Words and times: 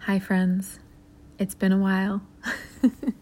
Hi, 0.00 0.20
friends. 0.20 0.78
It's 1.36 1.56
been 1.56 1.72
a 1.72 1.78
while. 1.78 2.22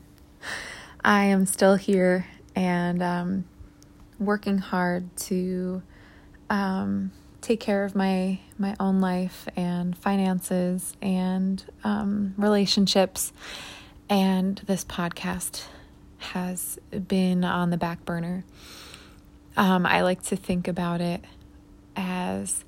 I 1.04 1.24
am 1.24 1.46
still 1.46 1.76
here 1.76 2.26
and 2.54 3.02
um, 3.02 3.44
working 4.18 4.58
hard 4.58 5.16
to 5.16 5.82
um, 6.50 7.10
take 7.40 7.58
care 7.60 7.84
of 7.84 7.94
my 7.94 8.38
my 8.58 8.76
own 8.78 9.00
life 9.00 9.48
and 9.56 9.96
finances 9.96 10.94
and 11.00 11.64
um, 11.84 12.34
relationships. 12.36 13.32
And 14.10 14.58
this 14.66 14.84
podcast 14.84 15.64
has 16.18 16.78
been 17.08 17.44
on 17.44 17.70
the 17.70 17.78
back 17.78 18.04
burner. 18.04 18.44
Um, 19.56 19.86
I 19.86 20.02
like 20.02 20.22
to 20.24 20.36
think 20.36 20.68
about 20.68 21.00
it 21.00 21.24
as 21.96 22.62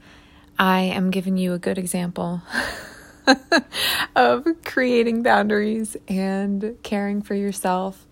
I 0.58 0.80
am 0.80 1.10
giving 1.10 1.36
you 1.36 1.52
a 1.52 1.58
good 1.58 1.76
example 1.76 2.40
of 4.16 4.46
creating 4.64 5.22
boundaries 5.22 5.96
and 6.08 6.76
caring 6.82 7.22
for 7.22 7.34
yourself 7.34 8.06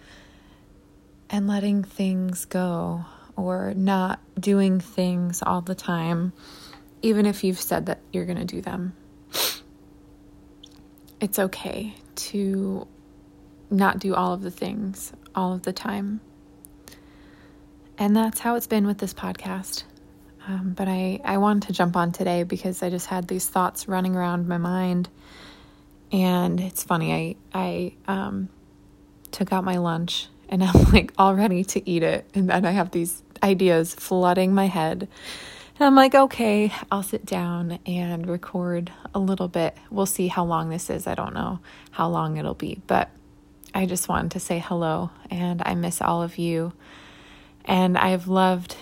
and 1.30 1.46
letting 1.48 1.82
things 1.82 2.44
go 2.44 3.04
or 3.36 3.74
not 3.74 4.20
doing 4.38 4.80
things 4.80 5.42
all 5.42 5.60
the 5.60 5.74
time, 5.74 6.32
even 7.02 7.26
if 7.26 7.42
you've 7.42 7.60
said 7.60 7.86
that 7.86 8.00
you're 8.12 8.26
going 8.26 8.38
to 8.38 8.44
do 8.44 8.60
them. 8.60 8.94
It's 11.20 11.38
okay 11.38 11.94
to 12.16 12.86
not 13.70 13.98
do 13.98 14.14
all 14.14 14.32
of 14.32 14.42
the 14.42 14.50
things 14.50 15.12
all 15.34 15.52
of 15.52 15.62
the 15.62 15.72
time. 15.72 16.20
And 17.98 18.14
that's 18.14 18.40
how 18.40 18.56
it's 18.56 18.66
been 18.66 18.86
with 18.86 18.98
this 18.98 19.14
podcast. 19.14 19.84
Um, 20.46 20.74
but 20.76 20.88
I, 20.88 21.20
I 21.24 21.38
wanted 21.38 21.68
to 21.68 21.72
jump 21.72 21.96
on 21.96 22.12
today 22.12 22.42
because 22.42 22.82
I 22.82 22.90
just 22.90 23.06
had 23.06 23.28
these 23.28 23.48
thoughts 23.48 23.88
running 23.88 24.14
around 24.14 24.46
my 24.46 24.58
mind. 24.58 25.08
And 26.12 26.60
it's 26.60 26.82
funny, 26.82 27.12
I, 27.12 27.36
I 27.58 27.92
um, 28.06 28.48
took 29.30 29.52
out 29.52 29.64
my 29.64 29.78
lunch 29.78 30.28
and 30.48 30.62
I'm 30.64 30.84
like 30.92 31.12
all 31.18 31.34
ready 31.34 31.64
to 31.64 31.88
eat 31.88 32.02
it. 32.02 32.28
And 32.34 32.50
then 32.50 32.64
I 32.64 32.72
have 32.72 32.90
these 32.90 33.22
ideas 33.42 33.94
flooding 33.94 34.54
my 34.54 34.66
head. 34.66 35.08
And 35.76 35.86
I'm 35.86 35.96
like, 35.96 36.14
okay, 36.14 36.72
I'll 36.90 37.02
sit 37.02 37.26
down 37.26 37.80
and 37.84 38.28
record 38.28 38.92
a 39.12 39.18
little 39.18 39.48
bit. 39.48 39.76
We'll 39.90 40.06
see 40.06 40.28
how 40.28 40.44
long 40.44 40.68
this 40.68 40.88
is. 40.88 41.06
I 41.06 41.14
don't 41.14 41.34
know 41.34 41.58
how 41.90 42.08
long 42.08 42.36
it'll 42.36 42.54
be, 42.54 42.80
but 42.86 43.10
I 43.74 43.86
just 43.86 44.08
wanted 44.08 44.30
to 44.32 44.40
say 44.40 44.60
hello 44.60 45.10
and 45.30 45.62
I 45.66 45.74
miss 45.74 46.00
all 46.00 46.22
of 46.22 46.38
you. 46.38 46.74
And 47.64 47.98
I've 47.98 48.28
loved 48.28 48.76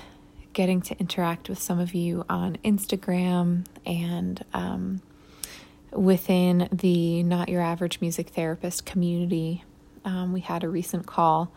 getting 0.53 0.81
to 0.83 0.98
interact 0.98 1.48
with 1.48 1.58
some 1.58 1.78
of 1.78 1.95
you 1.95 2.25
on 2.28 2.56
Instagram 2.64 3.64
and 3.86 4.45
um, 4.53 5.00
within 5.91 6.69
the 6.72 7.22
Not 7.22 7.48
Your 7.48 7.62
Average 7.62 8.00
Music 8.00 8.28
Therapist 8.31 8.84
community. 8.86 9.64
Um, 10.05 10.33
we 10.33 10.41
had 10.41 10.64
a 10.64 10.69
recent 10.69 11.06
call, 11.06 11.53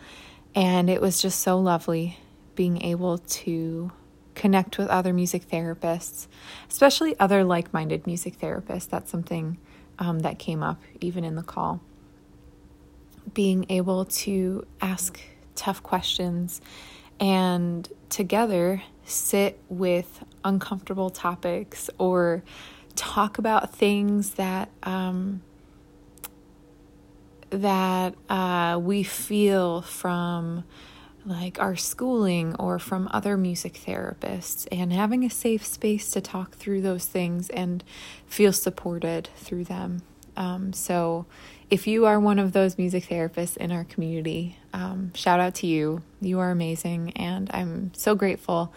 and 0.54 0.90
it 0.90 1.02
was 1.02 1.22
just 1.22 1.40
so 1.40 1.58
lovely 1.60 2.18
being 2.56 2.82
able 2.82 3.18
to 3.18 3.92
connect 4.34 4.78
with 4.78 4.88
other 4.90 5.14
music 5.14 5.48
therapists, 5.48 6.28
especially 6.70 7.18
other 7.20 7.44
like 7.44 7.74
minded 7.74 8.06
music 8.06 8.38
therapists. 8.38 8.90
That's 8.90 9.10
something 9.10 9.58
um, 9.98 10.20
that 10.20 10.40
came 10.40 10.62
up 10.62 10.82
even 11.02 11.24
in 11.24 11.36
the 11.36 11.44
call. 11.44 11.82
Being 13.34 13.66
able 13.70 14.06
to 14.06 14.66
ask 14.82 15.20
tough 15.56 15.82
questions 15.82 16.62
and 17.20 17.88
together 18.10 18.84
sit 19.06 19.60
with 19.70 20.24
uncomfortable 20.44 21.10
topics 21.10 21.90
or 21.98 22.44
talk 22.96 23.38
about 23.38 23.74
things 23.74 24.32
that 24.32 24.70
um, 24.84 25.42
that 27.50 28.16
uh, 28.30 28.80
we 28.82 29.04
feel 29.04 29.82
from 29.82 30.64
like 31.26 31.60
our 31.60 31.76
schooling 31.76 32.56
or 32.58 32.78
from 32.78 33.10
other 33.12 33.36
music 33.36 33.74
therapists 33.74 34.68
and 34.72 34.94
having 34.94 35.24
a 35.24 35.30
safe 35.30 35.66
space 35.66 36.12
to 36.12 36.22
talk 36.22 36.54
through 36.56 36.82
those 36.82 37.06
things 37.06 37.50
and 37.50 37.84
feel 38.28 38.54
supported 38.54 39.30
through 39.36 39.64
them. 39.64 40.02
Um, 40.38 40.72
so, 40.74 41.26
if 41.70 41.88
you 41.88 42.06
are 42.06 42.20
one 42.20 42.40
of 42.40 42.52
those 42.52 42.78
music 42.78 43.06
therapists 43.06 43.58
in 43.58 43.72
our 43.72 43.84
community, 43.84 44.58
um, 44.74 45.14
shout 45.14 45.40
out 45.40 45.56
to 45.56 45.68
you. 45.68 46.04
You 46.22 46.40
are 46.40 46.52
amazing, 46.52 47.12
and 47.16 47.50
I'm 47.54 47.94
so 47.94 48.16
grateful 48.16 48.74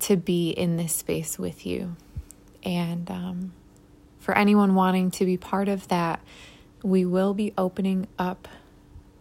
to 0.00 0.16
be 0.16 0.50
in 0.50 0.76
this 0.76 0.94
space 0.94 1.38
with 1.38 1.66
you. 1.66 1.96
And 2.62 3.10
um, 3.10 3.52
for 4.18 4.36
anyone 4.36 4.74
wanting 4.74 5.10
to 5.12 5.24
be 5.24 5.36
part 5.36 5.68
of 5.68 5.88
that, 5.88 6.20
we 6.82 7.04
will 7.04 7.34
be 7.34 7.52
opening 7.58 8.08
up 8.18 8.48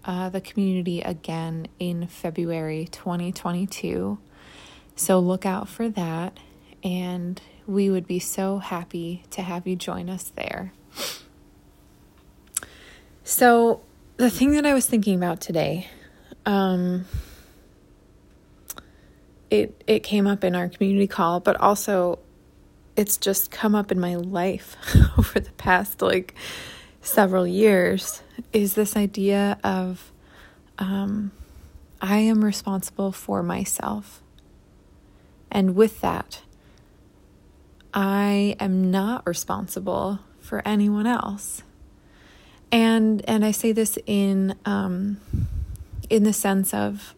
uh, 0.05 0.29
the 0.29 0.41
community 0.41 1.01
again 1.01 1.67
in 1.79 2.07
February 2.07 2.87
2022. 2.91 4.17
So 4.95 5.19
look 5.19 5.45
out 5.45 5.67
for 5.67 5.89
that, 5.89 6.37
and 6.83 7.41
we 7.67 7.89
would 7.89 8.07
be 8.07 8.19
so 8.19 8.59
happy 8.59 9.23
to 9.31 9.41
have 9.41 9.67
you 9.67 9.75
join 9.75 10.09
us 10.09 10.31
there. 10.35 10.73
So, 13.23 13.81
the 14.17 14.29
thing 14.29 14.51
that 14.53 14.65
I 14.65 14.73
was 14.73 14.85
thinking 14.85 15.15
about 15.15 15.41
today, 15.41 15.87
um, 16.45 17.05
it 19.49 19.83
it 19.85 19.99
came 20.01 20.27
up 20.27 20.43
in 20.43 20.55
our 20.55 20.69
community 20.69 21.07
call, 21.07 21.39
but 21.39 21.55
also 21.57 22.19
it's 22.95 23.17
just 23.17 23.51
come 23.51 23.75
up 23.75 23.91
in 23.91 23.99
my 23.99 24.15
life 24.15 24.75
over 25.17 25.39
the 25.39 25.51
past 25.51 26.01
like 26.01 26.35
several 27.01 27.47
years 27.47 28.21
is 28.53 28.75
this 28.75 28.95
idea 28.95 29.57
of 29.63 30.11
um, 30.77 31.31
I 32.01 32.17
am 32.17 32.43
responsible 32.43 33.11
for 33.11 33.43
myself. 33.43 34.21
And 35.51 35.75
with 35.75 36.01
that, 36.01 36.41
I 37.93 38.55
am 38.59 38.89
not 38.89 39.25
responsible 39.27 40.19
for 40.39 40.65
anyone 40.65 41.05
else. 41.05 41.63
And 42.71 43.23
and 43.27 43.43
I 43.43 43.51
say 43.51 43.71
this 43.71 43.97
in 44.05 44.55
um, 44.65 45.19
in 46.09 46.23
the 46.23 46.33
sense 46.33 46.73
of 46.73 47.15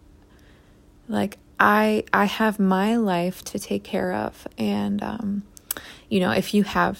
like 1.07 1.37
I 1.59 2.03
I 2.11 2.25
have 2.25 2.59
my 2.59 2.95
life 2.95 3.43
to 3.45 3.59
take 3.59 3.83
care 3.83 4.13
of, 4.13 4.47
and 4.57 5.03
um, 5.03 5.43
you 6.09 6.19
know, 6.19 6.31
if 6.31 6.53
you 6.53 6.63
have 6.63 6.99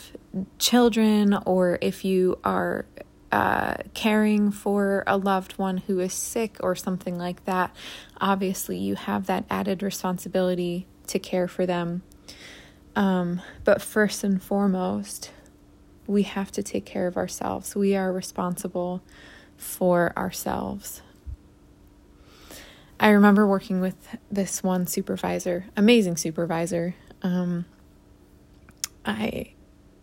children 0.58 1.38
or 1.46 1.78
if 1.82 2.04
you 2.04 2.40
are 2.44 2.86
uh, 3.32 3.76
caring 3.94 4.52
for 4.52 5.04
a 5.08 5.18
loved 5.18 5.54
one 5.54 5.78
who 5.78 6.00
is 6.00 6.14
sick 6.14 6.58
or 6.60 6.76
something 6.76 7.18
like 7.18 7.46
that, 7.46 7.76
obviously 8.22 8.78
you 8.78 8.96
have 8.96 9.26
that 9.26 9.46
added 9.50 9.82
responsibility 9.84 10.86
to 11.08 11.20
care 11.20 11.48
for 11.48 11.66
them. 11.66 12.04
Um, 12.96 13.42
but 13.64 13.82
first 13.82 14.24
and 14.24 14.42
foremost, 14.42 15.32
we 16.08 16.24
have 16.24 16.52
to 16.54 16.64
take 16.64 16.86
care 16.86 17.08
of 17.08 17.18
ourselves. 17.18 17.76
We 17.76 17.96
are 17.96 18.12
responsible 18.12 19.02
for 19.58 20.14
ourselves. 20.18 21.02
I 23.00 23.10
remember 23.10 23.46
working 23.46 23.82
with 23.82 23.96
this 24.32 24.64
one 24.64 24.88
supervisor, 24.88 25.66
amazing 25.76 26.18
supervisor. 26.18 26.96
Um, 27.22 27.66
I, 29.06 29.54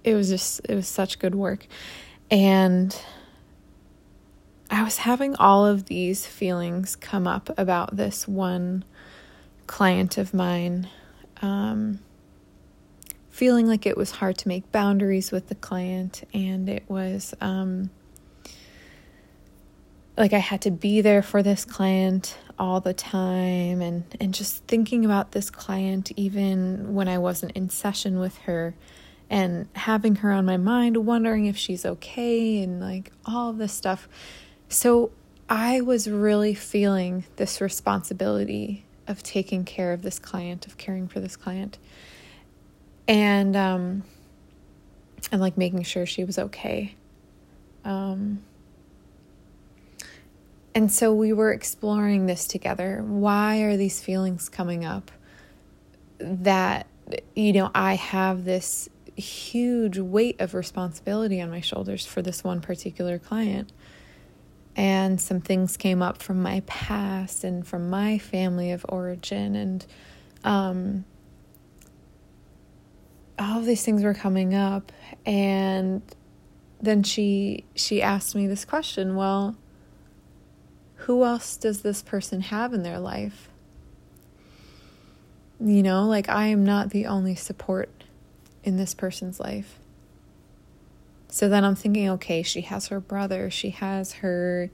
it 0.04 0.14
was 0.14 0.28
just, 0.28 0.60
it 0.68 0.74
was 0.74 0.88
such 0.88 1.18
good 1.18 1.34
work. 1.34 1.66
And 2.30 2.94
I 4.70 4.82
was 4.82 4.98
having 4.98 5.34
all 5.36 5.66
of 5.66 5.86
these 5.86 6.26
feelings 6.26 6.94
come 6.94 7.26
up 7.26 7.50
about 7.58 7.96
this 7.96 8.28
one 8.28 8.84
client 9.66 10.18
of 10.18 10.34
mine. 10.34 10.88
Um, 11.42 12.00
feeling 13.30 13.66
like 13.66 13.86
it 13.86 13.96
was 13.96 14.10
hard 14.10 14.36
to 14.38 14.48
make 14.48 14.70
boundaries 14.72 15.30
with 15.30 15.48
the 15.48 15.54
client, 15.54 16.24
and 16.34 16.68
it 16.68 16.84
was 16.88 17.32
um, 17.40 17.90
like 20.18 20.32
I 20.32 20.38
had 20.38 20.60
to 20.62 20.70
be 20.70 21.00
there 21.00 21.22
for 21.22 21.42
this 21.42 21.64
client 21.64 22.36
all 22.58 22.80
the 22.80 22.92
time, 22.92 23.80
and 23.80 24.04
and 24.20 24.34
just 24.34 24.64
thinking 24.66 25.04
about 25.04 25.32
this 25.32 25.48
client 25.48 26.12
even 26.16 26.94
when 26.94 27.08
I 27.08 27.18
wasn't 27.18 27.52
in 27.52 27.70
session 27.70 28.18
with 28.18 28.36
her, 28.38 28.74
and 29.30 29.68
having 29.74 30.16
her 30.16 30.32
on 30.32 30.44
my 30.44 30.56
mind, 30.56 30.98
wondering 30.98 31.46
if 31.46 31.56
she's 31.56 31.86
okay, 31.86 32.62
and 32.62 32.80
like 32.80 33.12
all 33.24 33.52
this 33.52 33.72
stuff. 33.72 34.08
So 34.68 35.12
I 35.48 35.80
was 35.80 36.10
really 36.10 36.54
feeling 36.54 37.24
this 37.36 37.60
responsibility 37.60 38.84
of 39.08 39.22
taking 39.22 39.64
care 39.64 39.92
of 39.92 40.02
this 40.02 40.18
client, 40.18 40.66
of 40.66 40.76
caring 40.76 41.08
for 41.08 41.20
this 41.20 41.36
client 41.36 41.78
and 43.10 43.56
um 43.56 44.02
and 45.30 45.40
like 45.40 45.58
making 45.58 45.82
sure 45.82 46.06
she 46.06 46.24
was 46.24 46.38
okay 46.38 46.94
um 47.84 48.42
and 50.74 50.90
so 50.90 51.12
we 51.12 51.32
were 51.32 51.52
exploring 51.52 52.24
this 52.26 52.46
together 52.46 53.02
why 53.06 53.58
are 53.58 53.76
these 53.76 54.00
feelings 54.00 54.48
coming 54.48 54.84
up 54.84 55.10
that 56.18 56.86
you 57.34 57.52
know 57.52 57.70
i 57.74 57.94
have 57.96 58.44
this 58.44 58.88
huge 59.20 59.98
weight 59.98 60.40
of 60.40 60.54
responsibility 60.54 61.40
on 61.40 61.50
my 61.50 61.60
shoulders 61.60 62.06
for 62.06 62.22
this 62.22 62.42
one 62.42 62.60
particular 62.60 63.18
client. 63.18 63.72
And 64.76 65.20
some 65.20 65.40
things 65.40 65.76
came 65.76 66.02
up 66.02 66.22
from 66.22 66.42
my 66.42 66.62
past 66.66 67.44
and 67.44 67.66
from 67.66 67.90
my 67.90 68.18
family 68.18 68.70
of 68.70 68.86
origin, 68.88 69.56
and 69.56 69.86
um, 70.44 71.04
all 73.40 73.58
of 73.58 73.64
these 73.64 73.82
things 73.84 74.02
were 74.02 74.14
coming 74.14 74.54
up. 74.54 74.92
And 75.26 76.02
then 76.80 77.02
she 77.02 77.64
she 77.74 78.02
asked 78.02 78.34
me 78.34 78.46
this 78.46 78.64
question. 78.64 79.16
Well, 79.16 79.56
who 80.96 81.24
else 81.24 81.56
does 81.56 81.82
this 81.82 82.02
person 82.02 82.42
have 82.42 82.72
in 82.72 82.82
their 82.82 82.98
life? 82.98 83.48
You 85.58 85.82
know, 85.82 86.06
like 86.06 86.28
I 86.28 86.46
am 86.46 86.64
not 86.64 86.90
the 86.90 87.06
only 87.06 87.34
support 87.34 87.90
in 88.62 88.76
this 88.76 88.94
person's 88.94 89.40
life. 89.40 89.78
So 91.28 91.48
then 91.48 91.64
I'm 91.64 91.74
thinking, 91.74 92.08
okay, 92.10 92.42
she 92.42 92.62
has 92.62 92.88
her 92.88 93.00
brother, 93.00 93.50
she 93.50 93.70
has 93.70 94.14
her 94.14 94.70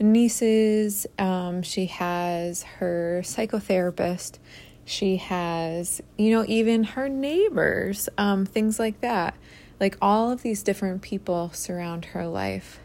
nieces, 0.00 1.06
um, 1.18 1.62
she 1.62 1.86
has 1.86 2.64
her 2.64 3.20
psychotherapist, 3.24 4.38
she 4.84 5.16
has, 5.16 6.02
you 6.18 6.30
know, 6.30 6.44
even 6.46 6.84
her 6.84 7.08
neighbors, 7.08 8.08
um, 8.18 8.44
things 8.44 8.78
like 8.78 9.00
that. 9.00 9.34
Like 9.80 9.96
all 10.00 10.30
of 10.30 10.42
these 10.42 10.62
different 10.62 11.02
people 11.02 11.50
surround 11.52 12.06
her 12.06 12.26
life. 12.26 12.80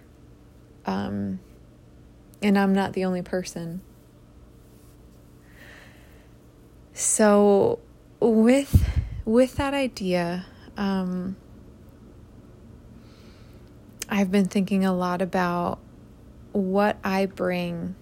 Um, 0.85 1.39
and 2.41 2.57
I'm 2.57 2.73
not 2.73 2.93
the 2.93 3.05
only 3.05 3.21
person. 3.21 3.81
So, 6.93 7.79
with 8.19 8.89
with 9.25 9.55
that 9.55 9.73
idea, 9.73 10.45
um, 10.75 11.35
I've 14.09 14.31
been 14.31 14.47
thinking 14.47 14.83
a 14.83 14.93
lot 14.93 15.21
about 15.21 15.79
what 16.51 16.97
I 17.03 17.27
bring 17.27 17.95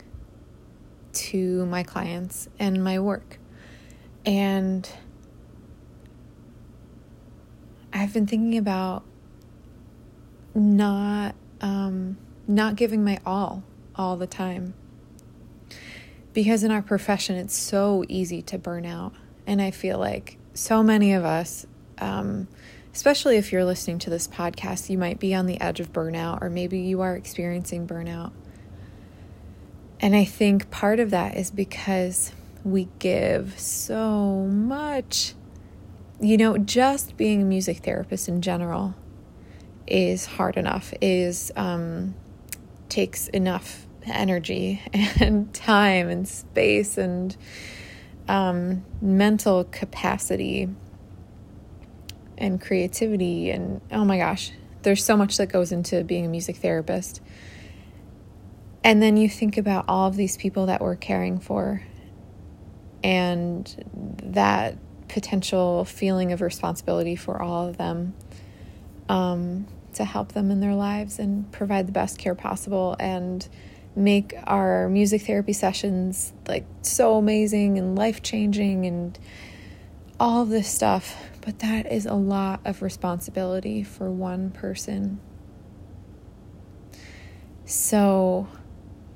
to 1.13 1.65
my 1.65 1.83
clients 1.83 2.47
and 2.57 2.83
my 2.83 2.99
work. 2.99 3.39
And 4.27 4.87
I've 7.93 8.13
been 8.13 8.27
thinking 8.27 8.57
about 8.57 9.05
not 10.53 11.33
um, 11.61 12.17
not 12.45 12.75
giving 12.75 13.05
my 13.05 13.19
all 13.25 13.63
all 13.95 14.17
the 14.17 14.27
time. 14.27 14.73
Because 16.33 16.63
in 16.63 16.71
our 16.71 16.81
profession, 16.81 17.37
it's 17.37 17.55
so 17.55 18.03
easy 18.09 18.41
to 18.43 18.57
burn 18.57 18.85
out. 18.85 19.13
And 19.47 19.61
I 19.61 19.71
feel 19.71 19.97
like 19.97 20.37
so 20.53 20.83
many 20.83 21.13
of 21.13 21.23
us, 21.23 21.65
um, 21.97 22.49
especially 22.93 23.37
if 23.37 23.53
you're 23.53 23.63
listening 23.63 23.97
to 23.99 24.09
this 24.09 24.27
podcast, 24.27 24.89
you 24.89 24.97
might 24.97 25.19
be 25.19 25.33
on 25.33 25.45
the 25.45 25.59
edge 25.61 25.79
of 25.79 25.93
burnout, 25.93 26.41
or 26.41 26.49
maybe 26.49 26.79
you 26.79 26.99
are 26.99 27.15
experiencing 27.15 27.87
burnout. 27.87 28.33
And 30.01 30.15
I 30.17 30.25
think 30.25 30.69
part 30.69 30.99
of 30.99 31.11
that 31.11 31.37
is 31.37 31.49
because 31.49 32.33
we 32.71 32.89
give 32.99 33.59
so 33.59 34.45
much. 34.45 35.33
You 36.19 36.37
know, 36.37 36.57
just 36.57 37.15
being 37.15 37.41
a 37.41 37.45
music 37.45 37.77
therapist 37.77 38.27
in 38.27 38.41
general 38.41 38.95
is 39.85 40.25
hard 40.25 40.57
enough, 40.57 40.93
is 41.01 41.51
um, 41.55 42.15
takes 42.89 43.27
enough 43.29 43.87
energy 44.05 44.81
and 45.19 45.53
time 45.53 46.09
and 46.09 46.27
space 46.27 46.97
and 46.97 47.35
um, 48.27 48.83
mental 49.01 49.63
capacity 49.65 50.67
and 52.37 52.59
creativity. 52.59 53.51
And 53.51 53.81
oh 53.91 54.03
my 54.03 54.17
gosh, 54.17 54.51
there's 54.81 55.03
so 55.03 55.15
much 55.15 55.37
that 55.37 55.47
goes 55.47 55.71
into 55.71 56.03
being 56.03 56.25
a 56.25 56.29
music 56.29 56.57
therapist. 56.57 57.21
And 58.83 59.01
then 59.01 59.17
you 59.17 59.29
think 59.29 59.57
about 59.57 59.85
all 59.87 60.07
of 60.07 60.15
these 60.15 60.37
people 60.37 60.65
that 60.67 60.81
we're 60.81 60.95
caring 60.95 61.39
for 61.39 61.83
and 63.03 63.85
that 64.23 64.77
potential 65.07 65.85
feeling 65.85 66.31
of 66.31 66.41
responsibility 66.41 67.15
for 67.15 67.41
all 67.41 67.67
of 67.67 67.77
them 67.77 68.13
um, 69.09 69.67
to 69.93 70.03
help 70.03 70.33
them 70.33 70.51
in 70.51 70.59
their 70.59 70.75
lives 70.75 71.19
and 71.19 71.51
provide 71.51 71.87
the 71.87 71.91
best 71.91 72.17
care 72.17 72.35
possible 72.35 72.95
and 72.99 73.47
make 73.95 74.35
our 74.45 74.87
music 74.89 75.23
therapy 75.23 75.53
sessions 75.53 76.31
like 76.47 76.65
so 76.83 77.17
amazing 77.17 77.79
and 77.79 77.97
life 77.97 78.21
changing 78.21 78.85
and 78.85 79.17
all 80.19 80.43
of 80.43 80.49
this 80.49 80.67
stuff. 80.67 81.15
But 81.41 81.59
that 81.59 81.91
is 81.91 82.05
a 82.05 82.13
lot 82.13 82.59
of 82.65 82.81
responsibility 82.81 83.83
for 83.83 84.11
one 84.11 84.51
person. 84.51 85.19
So, 87.65 88.47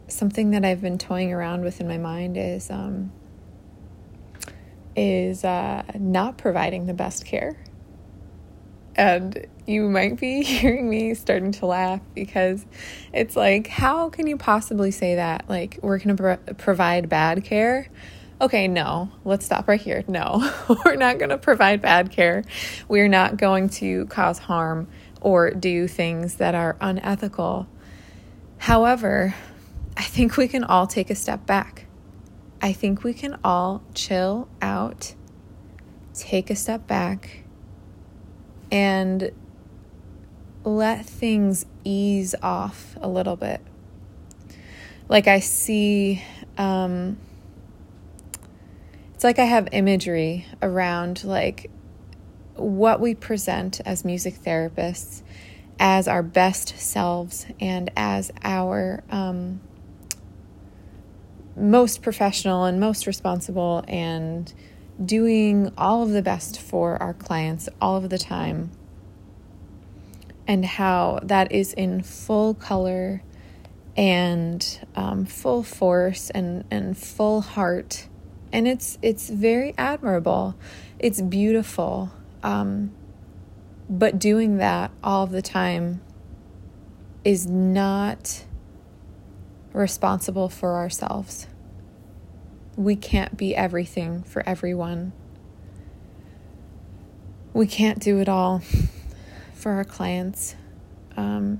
something 0.08 0.52
that 0.52 0.66
I've 0.66 0.82
been 0.82 0.98
toying 0.98 1.32
around 1.32 1.64
with 1.64 1.80
in 1.80 1.88
my 1.88 1.98
mind 1.98 2.38
is 2.38 2.70
um, 2.70 3.12
is 4.96 5.44
uh, 5.44 5.84
not 5.98 6.38
providing 6.38 6.86
the 6.86 6.94
best 6.94 7.26
care. 7.26 7.58
And 8.96 9.48
you 9.66 9.90
might 9.90 10.20
be 10.20 10.44
hearing 10.44 10.90
me 10.90 11.14
starting 11.14 11.52
to 11.54 11.66
laugh 11.66 12.02
because 12.14 12.66
it's 13.14 13.36
like, 13.36 13.68
how 13.68 14.10
can 14.10 14.28
you 14.28 14.38
possibly 14.38 14.92
say 14.92 15.16
that? 15.16 15.46
Like, 15.50 15.80
we're 15.82 15.98
going 15.98 16.16
to 16.16 16.22
pro- 16.22 16.54
provide 16.56 17.10
bad 17.10 17.44
care? 17.44 17.88
Okay, 18.42 18.68
no, 18.68 19.12
let's 19.24 19.46
stop 19.46 19.68
right 19.68 19.80
here. 19.80 20.04
No, 20.08 20.52
we're 20.86 20.96
not 20.96 21.20
going 21.20 21.30
to 21.30 21.38
provide 21.38 21.82
bad 21.82 22.12
care. 22.12 22.44
We're 22.88 23.08
not 23.08 23.38
going 23.38 23.70
to 23.70 24.08
cause 24.08 24.40
harm 24.40 24.88
or 25.22 25.52
do 25.52 25.88
things 25.88 26.36
that 26.36 26.56
are 26.56 26.76
unethical. 26.82 27.68
However, 28.58 29.36
I 29.96 30.04
think 30.04 30.38
we 30.38 30.48
can 30.48 30.64
all 30.64 30.88
take 30.88 31.12
a 31.12 31.16
step 31.16 31.46
back. 31.46 31.81
I 32.62 32.74
think 32.74 33.04
we 33.04 33.14
can 33.14 33.40
all 33.44 33.82
chill 33.96 34.48
out, 34.62 35.16
take 36.14 36.52
a 36.52 36.56
step 36.56 36.86
back, 36.86 37.44
and 38.72 39.32
let 40.64 41.06
things 41.06 41.66
ease 41.84 42.36
off 42.44 42.96
a 43.02 43.10
little 43.10 43.36
bit. 43.36 43.62
Like 45.10 45.28
I 45.28 45.40
see, 45.40 46.22
um, 46.58 47.18
it's 49.16 49.24
like 49.24 49.40
I 49.40 49.46
have 49.46 49.68
imagery 49.72 50.46
around 50.62 51.24
like 51.24 51.72
what 52.56 53.00
we 53.00 53.16
present 53.16 53.82
as 53.86 54.06
music 54.06 54.36
therapists 54.36 55.24
as 55.80 56.08
our 56.08 56.22
best 56.22 56.78
selves 56.78 57.48
and 57.60 57.92
as 57.98 58.32
our 58.44 59.04
um, 59.10 59.60
most 61.56 62.02
professional 62.02 62.66
and 62.66 62.80
most 62.80 63.06
responsible 63.06 63.84
and 63.88 64.54
doing 65.04 65.72
all 65.78 66.04
of 66.04 66.10
the 66.10 66.22
best 66.22 66.60
for 66.60 67.02
our 67.02 67.14
clients 67.14 67.68
all 67.82 67.98
of 67.98 68.10
the 68.10 68.18
time 68.18 68.72
and 70.48 70.66
how 70.66 71.20
that 71.24 71.52
is 71.52 71.74
in 71.74 72.02
full 72.02 72.54
color 72.54 73.24
and 73.96 74.86
um, 74.96 75.26
full 75.26 75.64
force 75.64 76.30
and, 76.32 76.66
and 76.72 76.98
full 76.98 77.42
heart. 77.42 78.08
And 78.54 78.68
it's 78.68 78.98
it's 79.02 79.30
very 79.30 79.74
admirable. 79.78 80.56
It's 81.00 81.22
beautiful. 81.22 82.12
Um, 82.44 82.92
but 83.90 84.20
doing 84.20 84.58
that 84.58 84.92
all 85.04 85.28
the 85.28 85.42
time 85.42 86.02
is 87.24 87.48
not 87.48 88.46
responsible 89.74 90.50
for 90.50 90.76
ourselves. 90.76 91.48
We 92.76 92.96
can't 92.96 93.38
be 93.38 93.56
everything 93.56 94.24
for 94.24 94.48
everyone. 94.48 95.14
We 97.54 97.68
can't 97.68 98.00
do 98.00 98.20
it 98.20 98.30
all 98.30 98.62
for 99.54 99.74
our 99.74 99.84
clients, 99.84 100.56
um, 101.18 101.60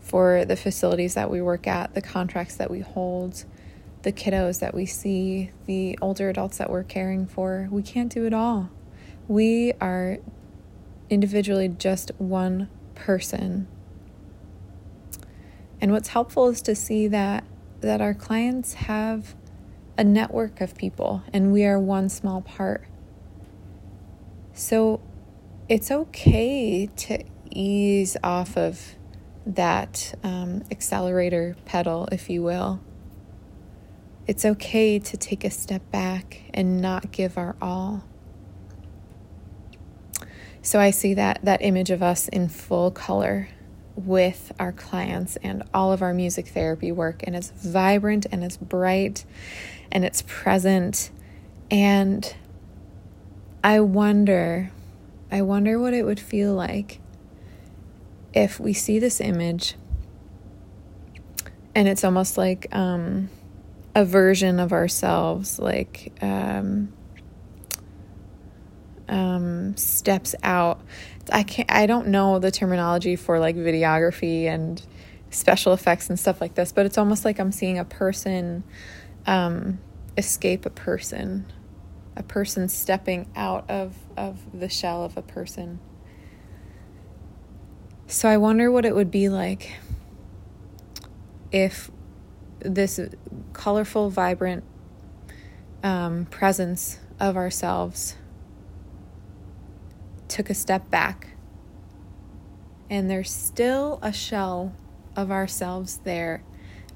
for 0.00 0.44
the 0.44 0.56
facilities 0.56 1.14
that 1.14 1.30
we 1.30 1.42
work 1.42 1.66
at, 1.66 1.94
the 1.94 2.02
contracts 2.02 2.56
that 2.56 2.70
we 2.70 2.80
hold, 2.80 3.44
the 4.02 4.12
kiddos 4.12 4.60
that 4.60 4.74
we 4.74 4.86
see, 4.86 5.50
the 5.66 5.98
older 6.00 6.30
adults 6.30 6.58
that 6.58 6.70
we're 6.70 6.84
caring 6.84 7.26
for. 7.26 7.68
We 7.70 7.82
can't 7.82 8.10
do 8.10 8.24
it 8.24 8.32
all. 8.32 8.70
We 9.28 9.72
are 9.80 10.18
individually 11.10 11.68
just 11.68 12.12
one 12.18 12.68
person. 12.94 13.68
And 15.80 15.92
what's 15.92 16.08
helpful 16.08 16.48
is 16.48 16.62
to 16.62 16.74
see 16.74 17.08
that 17.08 17.44
that 17.80 18.00
our 18.00 18.14
clients 18.14 18.74
have 18.74 19.34
a 19.98 20.04
network 20.04 20.60
of 20.60 20.76
people 20.76 21.22
and 21.32 21.52
we 21.52 21.64
are 21.64 21.78
one 21.78 22.08
small 22.08 22.40
part. 22.40 22.84
So 24.52 25.00
it's 25.68 25.90
okay 25.90 26.86
to 26.86 27.22
ease 27.50 28.16
off 28.22 28.56
of 28.56 28.96
that 29.44 30.14
um, 30.22 30.62
accelerator 30.70 31.56
pedal, 31.64 32.08
if 32.10 32.28
you 32.28 32.42
will. 32.42 32.80
It's 34.26 34.44
okay 34.44 34.98
to 34.98 35.16
take 35.16 35.44
a 35.44 35.50
step 35.50 35.88
back 35.90 36.42
and 36.52 36.80
not 36.80 37.12
give 37.12 37.38
our 37.38 37.54
all. 37.62 38.04
So 40.62 40.80
I 40.80 40.90
see 40.90 41.14
that 41.14 41.44
that 41.44 41.62
image 41.62 41.90
of 41.90 42.02
us 42.02 42.26
in 42.28 42.48
full 42.48 42.90
color 42.90 43.48
with 43.96 44.52
our 44.60 44.72
clients 44.72 45.36
and 45.36 45.62
all 45.72 45.92
of 45.92 46.02
our 46.02 46.12
music 46.12 46.48
therapy 46.48 46.92
work 46.92 47.22
and 47.24 47.34
it's 47.34 47.50
vibrant 47.50 48.26
and 48.30 48.44
it's 48.44 48.56
bright 48.56 49.24
and 49.90 50.04
it's 50.04 50.22
present 50.26 51.10
and 51.70 52.36
I 53.64 53.80
wonder 53.80 54.70
I 55.32 55.42
wonder 55.42 55.78
what 55.78 55.94
it 55.94 56.04
would 56.04 56.20
feel 56.20 56.54
like 56.54 57.00
if 58.32 58.60
we 58.60 58.72
see 58.72 58.98
this 58.98 59.20
image 59.20 59.74
and 61.74 61.88
it's 61.88 62.04
almost 62.04 62.38
like 62.38 62.66
um, 62.74 63.30
a 63.94 64.04
version 64.04 64.60
of 64.60 64.72
ourselves 64.72 65.58
like 65.58 66.12
um, 66.22 66.92
um, 69.08 69.76
steps 69.76 70.34
out. 70.42 70.80
I 71.32 71.42
can't. 71.42 71.70
I 71.70 71.86
don't 71.86 72.08
know 72.08 72.38
the 72.38 72.50
terminology 72.50 73.16
for 73.16 73.38
like 73.38 73.56
videography 73.56 74.44
and 74.44 74.84
special 75.30 75.72
effects 75.72 76.08
and 76.08 76.18
stuff 76.18 76.40
like 76.40 76.54
this, 76.54 76.72
but 76.72 76.86
it's 76.86 76.98
almost 76.98 77.24
like 77.24 77.38
I'm 77.38 77.52
seeing 77.52 77.78
a 77.78 77.84
person 77.84 78.64
um, 79.26 79.78
escape 80.16 80.66
a 80.66 80.70
person, 80.70 81.52
a 82.16 82.22
person 82.22 82.68
stepping 82.68 83.28
out 83.34 83.68
of 83.68 83.96
of 84.16 84.38
the 84.58 84.68
shell 84.68 85.04
of 85.04 85.16
a 85.16 85.22
person. 85.22 85.80
So 88.06 88.28
I 88.28 88.36
wonder 88.36 88.70
what 88.70 88.84
it 88.84 88.94
would 88.94 89.10
be 89.10 89.28
like 89.28 89.72
if 91.50 91.90
this 92.60 93.00
colorful, 93.52 94.10
vibrant 94.10 94.64
um, 95.82 96.26
presence 96.26 96.98
of 97.18 97.36
ourselves 97.36 98.16
took 100.28 100.50
a 100.50 100.54
step 100.54 100.90
back. 100.90 101.28
And 102.88 103.10
there's 103.10 103.30
still 103.30 103.98
a 104.02 104.12
shell 104.12 104.74
of 105.16 105.30
ourselves 105.30 105.98
there 106.04 106.42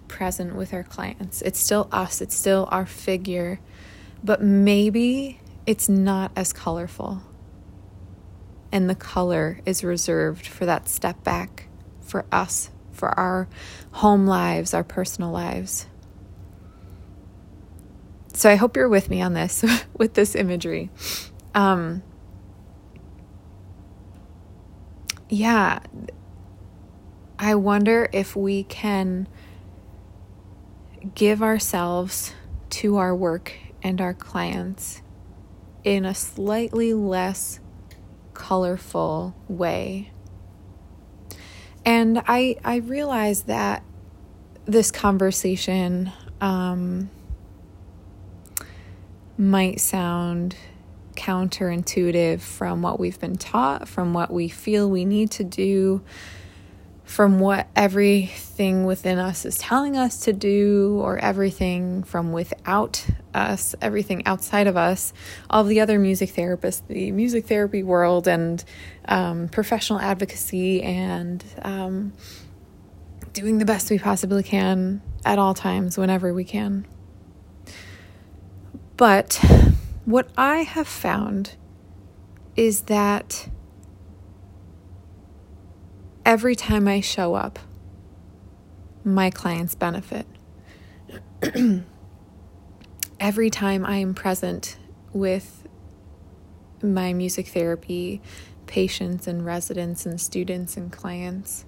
present 0.08 0.54
with 0.54 0.74
our 0.74 0.82
clients. 0.82 1.40
It's 1.42 1.58
still 1.58 1.88
us, 1.90 2.20
it's 2.20 2.34
still 2.34 2.68
our 2.70 2.86
figure, 2.86 3.60
but 4.22 4.42
maybe 4.42 5.40
it's 5.66 5.88
not 5.88 6.32
as 6.36 6.52
colorful. 6.52 7.22
And 8.72 8.88
the 8.88 8.94
color 8.94 9.60
is 9.66 9.82
reserved 9.82 10.46
for 10.46 10.66
that 10.66 10.88
step 10.88 11.24
back 11.24 11.68
for 12.00 12.24
us, 12.30 12.70
for 12.92 13.08
our 13.18 13.48
home 13.92 14.26
lives, 14.26 14.74
our 14.74 14.84
personal 14.84 15.30
lives. 15.30 15.86
So 18.32 18.50
I 18.50 18.54
hope 18.54 18.76
you're 18.76 18.88
with 18.88 19.10
me 19.10 19.22
on 19.22 19.34
this, 19.34 19.64
with 19.96 20.14
this 20.14 20.34
imagery. 20.34 20.90
Um, 21.54 22.02
yeah, 25.30 25.80
I 27.38 27.54
wonder 27.54 28.08
if 28.12 28.36
we 28.36 28.64
can 28.64 29.28
give 31.14 31.42
ourselves 31.42 32.34
to 32.70 32.96
our 32.96 33.14
work 33.14 33.52
and 33.82 34.00
our 34.00 34.12
clients 34.12 35.00
in 35.84 36.04
a 36.04 36.14
slightly 36.14 36.92
less 36.92 37.60
colorful 38.34 39.34
way. 39.48 40.10
And 41.84 42.22
I 42.26 42.56
I 42.64 42.76
realize 42.76 43.44
that 43.44 43.82
this 44.66 44.90
conversation 44.90 46.12
um, 46.40 47.08
might 49.38 49.80
sound 49.80 50.56
counterintuitive 51.20 52.40
from 52.40 52.80
what 52.80 52.98
we've 52.98 53.20
been 53.20 53.36
taught, 53.36 53.86
from 53.86 54.14
what 54.14 54.32
we 54.32 54.48
feel 54.48 54.88
we 54.88 55.04
need 55.04 55.30
to 55.32 55.44
do, 55.44 56.00
from 57.04 57.40
what 57.40 57.66
everything 57.76 58.86
within 58.86 59.18
us 59.18 59.44
is 59.44 59.58
telling 59.58 59.98
us 59.98 60.20
to 60.20 60.32
do, 60.32 60.98
or 61.02 61.18
everything 61.18 62.02
from 62.04 62.32
without 62.32 63.04
us, 63.34 63.74
everything 63.82 64.26
outside 64.26 64.66
of 64.66 64.78
us, 64.78 65.12
all 65.50 65.62
the 65.62 65.80
other 65.80 65.98
music 65.98 66.30
therapists, 66.30 66.80
the 66.88 67.10
music 67.10 67.46
therapy 67.46 67.82
world, 67.82 68.26
and 68.26 68.64
um, 69.04 69.48
professional 69.48 70.00
advocacy, 70.00 70.82
and 70.82 71.44
um, 71.60 72.14
doing 73.34 73.58
the 73.58 73.66
best 73.66 73.90
we 73.90 73.98
possibly 73.98 74.42
can 74.42 75.02
at 75.24 75.38
all 75.38 75.52
times, 75.52 75.98
whenever 75.98 76.32
we 76.32 76.44
can. 76.44 76.86
But 78.96 79.38
what 80.10 80.28
I 80.36 80.58
have 80.58 80.88
found 80.88 81.56
is 82.56 82.82
that 82.82 83.48
every 86.26 86.56
time 86.56 86.88
I 86.88 87.00
show 87.00 87.34
up, 87.34 87.58
my 89.04 89.30
clients 89.30 89.74
benefit. 89.74 90.26
every 93.20 93.50
time 93.50 93.86
I 93.86 93.96
am 93.96 94.14
present 94.14 94.78
with 95.12 95.66
my 96.82 97.12
music 97.12 97.48
therapy 97.48 98.20
patients 98.66 99.26
and 99.26 99.44
residents 99.44 100.06
and 100.06 100.20
students 100.20 100.76
and 100.76 100.90
clients, 100.90 101.64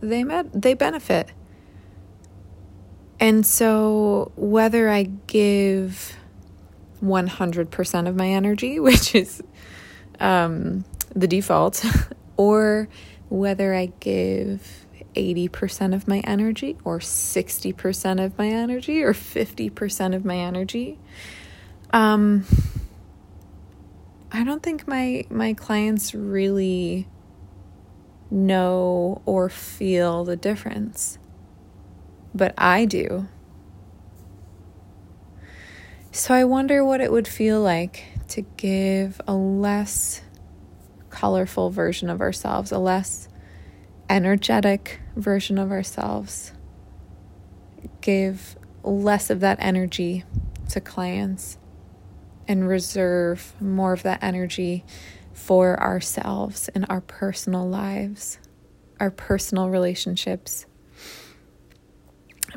they 0.00 0.24
they 0.52 0.74
benefit. 0.74 1.30
And 3.20 3.44
so 3.44 4.30
whether 4.36 4.88
I 4.88 5.04
give 5.26 6.17
100% 7.02 8.08
of 8.08 8.16
my 8.16 8.28
energy, 8.28 8.78
which 8.88 9.14
is 9.14 9.42
um, 10.20 10.84
the 11.14 11.26
default, 11.26 11.84
or 12.36 12.88
whether 13.28 13.74
I 13.74 13.92
give 14.00 14.86
80% 15.14 15.94
of 15.94 16.06
my 16.06 16.20
energy, 16.20 16.76
or 16.84 16.98
60% 16.98 18.24
of 18.24 18.38
my 18.38 18.48
energy, 18.48 19.02
or 19.02 19.12
50% 19.12 20.14
of 20.14 20.24
my 20.24 20.36
energy. 20.36 20.98
Um, 21.92 22.44
I 24.30 24.44
don't 24.44 24.62
think 24.62 24.86
my 24.86 25.24
my 25.30 25.54
clients 25.54 26.14
really 26.14 27.08
know 28.30 29.22
or 29.24 29.48
feel 29.48 30.24
the 30.24 30.36
difference. 30.36 31.18
But 32.34 32.54
I 32.58 32.84
do. 32.84 33.28
So 36.18 36.34
I 36.34 36.42
wonder 36.42 36.84
what 36.84 37.00
it 37.00 37.12
would 37.12 37.28
feel 37.28 37.60
like 37.60 38.02
to 38.30 38.42
give 38.42 39.20
a 39.28 39.34
less 39.34 40.20
colorful 41.10 41.70
version 41.70 42.10
of 42.10 42.20
ourselves, 42.20 42.72
a 42.72 42.78
less 42.80 43.28
energetic 44.10 44.98
version 45.14 45.58
of 45.58 45.70
ourselves. 45.70 46.50
Give 48.00 48.58
less 48.82 49.30
of 49.30 49.38
that 49.40 49.58
energy 49.60 50.24
to 50.70 50.80
clients 50.80 51.56
and 52.48 52.66
reserve 52.66 53.54
more 53.60 53.92
of 53.92 54.02
that 54.02 54.20
energy 54.20 54.84
for 55.32 55.80
ourselves 55.80 56.68
and 56.74 56.84
our 56.88 57.00
personal 57.00 57.68
lives, 57.68 58.40
our 58.98 59.12
personal 59.12 59.70
relationships, 59.70 60.66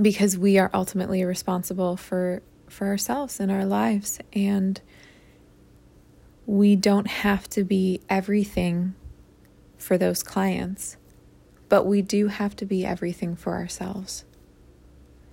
because 0.02 0.36
we 0.36 0.58
are 0.58 0.72
ultimately 0.74 1.24
responsible 1.24 1.96
for 1.96 2.42
for 2.72 2.88
ourselves 2.88 3.40
in 3.40 3.50
our 3.50 3.66
lives. 3.66 4.20
And 4.34 4.82
we 6.46 6.76
don't 6.76 7.08
have 7.08 7.50
to 7.50 7.64
be 7.64 8.02
everything 8.10 8.96
for 9.78 9.98
those 9.98 10.24
clients, 10.24 10.98
but 11.70 11.86
we 11.86 12.02
do 12.02 12.28
have 12.28 12.56
to 12.58 12.66
be 12.66 12.86
everything 12.86 13.36
for 13.36 13.54
ourselves. 13.54 14.26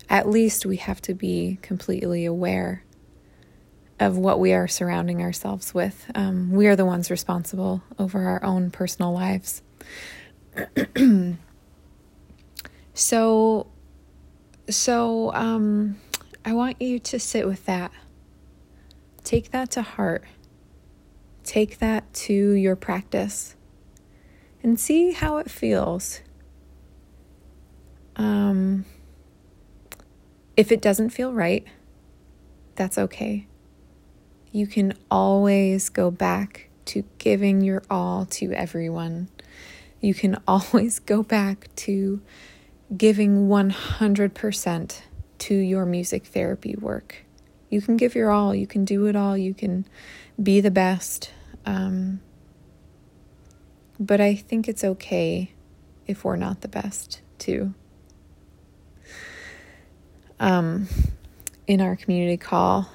At 0.08 0.28
least 0.28 0.64
we 0.64 0.76
have 0.76 1.02
to 1.02 1.14
be 1.14 1.58
completely 1.60 2.24
aware 2.24 2.84
of 4.00 4.16
what 4.16 4.38
we 4.38 4.52
are 4.52 4.68
surrounding 4.68 5.20
ourselves 5.20 5.74
with. 5.74 6.10
Um, 6.14 6.50
we 6.52 6.66
are 6.66 6.76
the 6.76 6.86
ones 6.86 7.10
responsible 7.10 7.82
over 7.98 8.22
our 8.22 8.42
own 8.44 8.70
personal 8.70 9.12
lives. 9.12 9.62
so, 12.94 13.66
so, 14.70 15.32
um, 15.34 15.96
I 16.48 16.54
want 16.54 16.80
you 16.80 16.98
to 16.98 17.20
sit 17.20 17.46
with 17.46 17.66
that. 17.66 17.92
Take 19.22 19.50
that 19.50 19.70
to 19.72 19.82
heart. 19.82 20.24
Take 21.44 21.76
that 21.80 22.10
to 22.24 22.32
your 22.32 22.74
practice 22.74 23.54
and 24.62 24.80
see 24.80 25.12
how 25.12 25.36
it 25.36 25.50
feels. 25.50 26.22
Um, 28.16 28.86
if 30.56 30.72
it 30.72 30.80
doesn't 30.80 31.10
feel 31.10 31.34
right, 31.34 31.66
that's 32.76 32.96
okay. 32.96 33.46
You 34.50 34.66
can 34.66 34.94
always 35.10 35.90
go 35.90 36.10
back 36.10 36.70
to 36.86 37.04
giving 37.18 37.60
your 37.60 37.82
all 37.90 38.24
to 38.24 38.54
everyone. 38.54 39.28
You 40.00 40.14
can 40.14 40.40
always 40.48 40.98
go 40.98 41.22
back 41.22 41.68
to 41.76 42.22
giving 42.96 43.48
100% 43.48 45.00
to 45.38 45.54
your 45.54 45.86
music 45.86 46.26
therapy 46.26 46.74
work. 46.76 47.24
You 47.70 47.80
can 47.80 47.96
give 47.96 48.14
your 48.14 48.30
all, 48.30 48.54
you 48.54 48.66
can 48.66 48.84
do 48.84 49.06
it 49.06 49.16
all, 49.16 49.36
you 49.36 49.54
can 49.54 49.86
be 50.42 50.60
the 50.60 50.70
best. 50.70 51.32
Um, 51.66 52.20
but 54.00 54.20
I 54.20 54.34
think 54.34 54.68
it's 54.68 54.84
okay 54.84 55.52
if 56.06 56.24
we're 56.24 56.36
not 56.36 56.60
the 56.62 56.68
best 56.68 57.20
too. 57.38 57.74
Um, 60.40 60.88
in 61.66 61.80
our 61.80 61.96
community 61.96 62.36
call, 62.36 62.88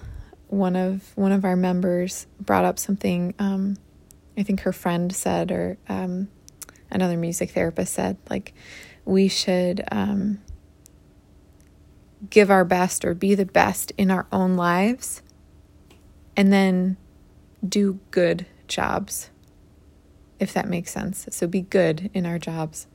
one 0.47 0.75
of 0.75 1.11
one 1.15 1.31
of 1.31 1.45
our 1.45 1.55
members 1.55 2.25
brought 2.39 2.63
up 2.65 2.79
something. 2.79 3.33
Um, 3.39 3.77
I 4.37 4.43
think 4.43 4.61
her 4.61 4.71
friend 4.71 5.13
said, 5.13 5.51
or 5.51 5.77
um, 5.89 6.29
another 6.89 7.17
music 7.17 7.51
therapist 7.51 7.93
said, 7.93 8.17
like 8.29 8.53
we 9.05 9.27
should 9.27 9.83
um, 9.91 10.41
give 12.29 12.49
our 12.49 12.65
best 12.65 13.03
or 13.05 13.13
be 13.13 13.35
the 13.35 13.45
best 13.45 13.91
in 13.97 14.11
our 14.11 14.27
own 14.31 14.55
lives, 14.55 15.21
and 16.35 16.51
then 16.51 16.97
do 17.67 17.99
good 18.11 18.45
jobs, 18.67 19.29
if 20.39 20.53
that 20.53 20.67
makes 20.67 20.91
sense. 20.91 21.27
So 21.31 21.47
be 21.47 21.61
good 21.61 22.09
in 22.13 22.25
our 22.25 22.39
jobs. 22.39 22.87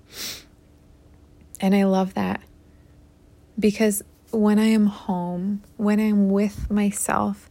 And 1.60 1.74
I 1.74 1.84
love 1.84 2.14
that 2.14 2.40
because 3.58 4.02
when 4.30 4.58
I 4.58 4.66
am 4.66 4.86
home, 4.86 5.62
when 5.76 5.98
I'm 5.98 6.28
with 6.30 6.70
myself, 6.70 7.48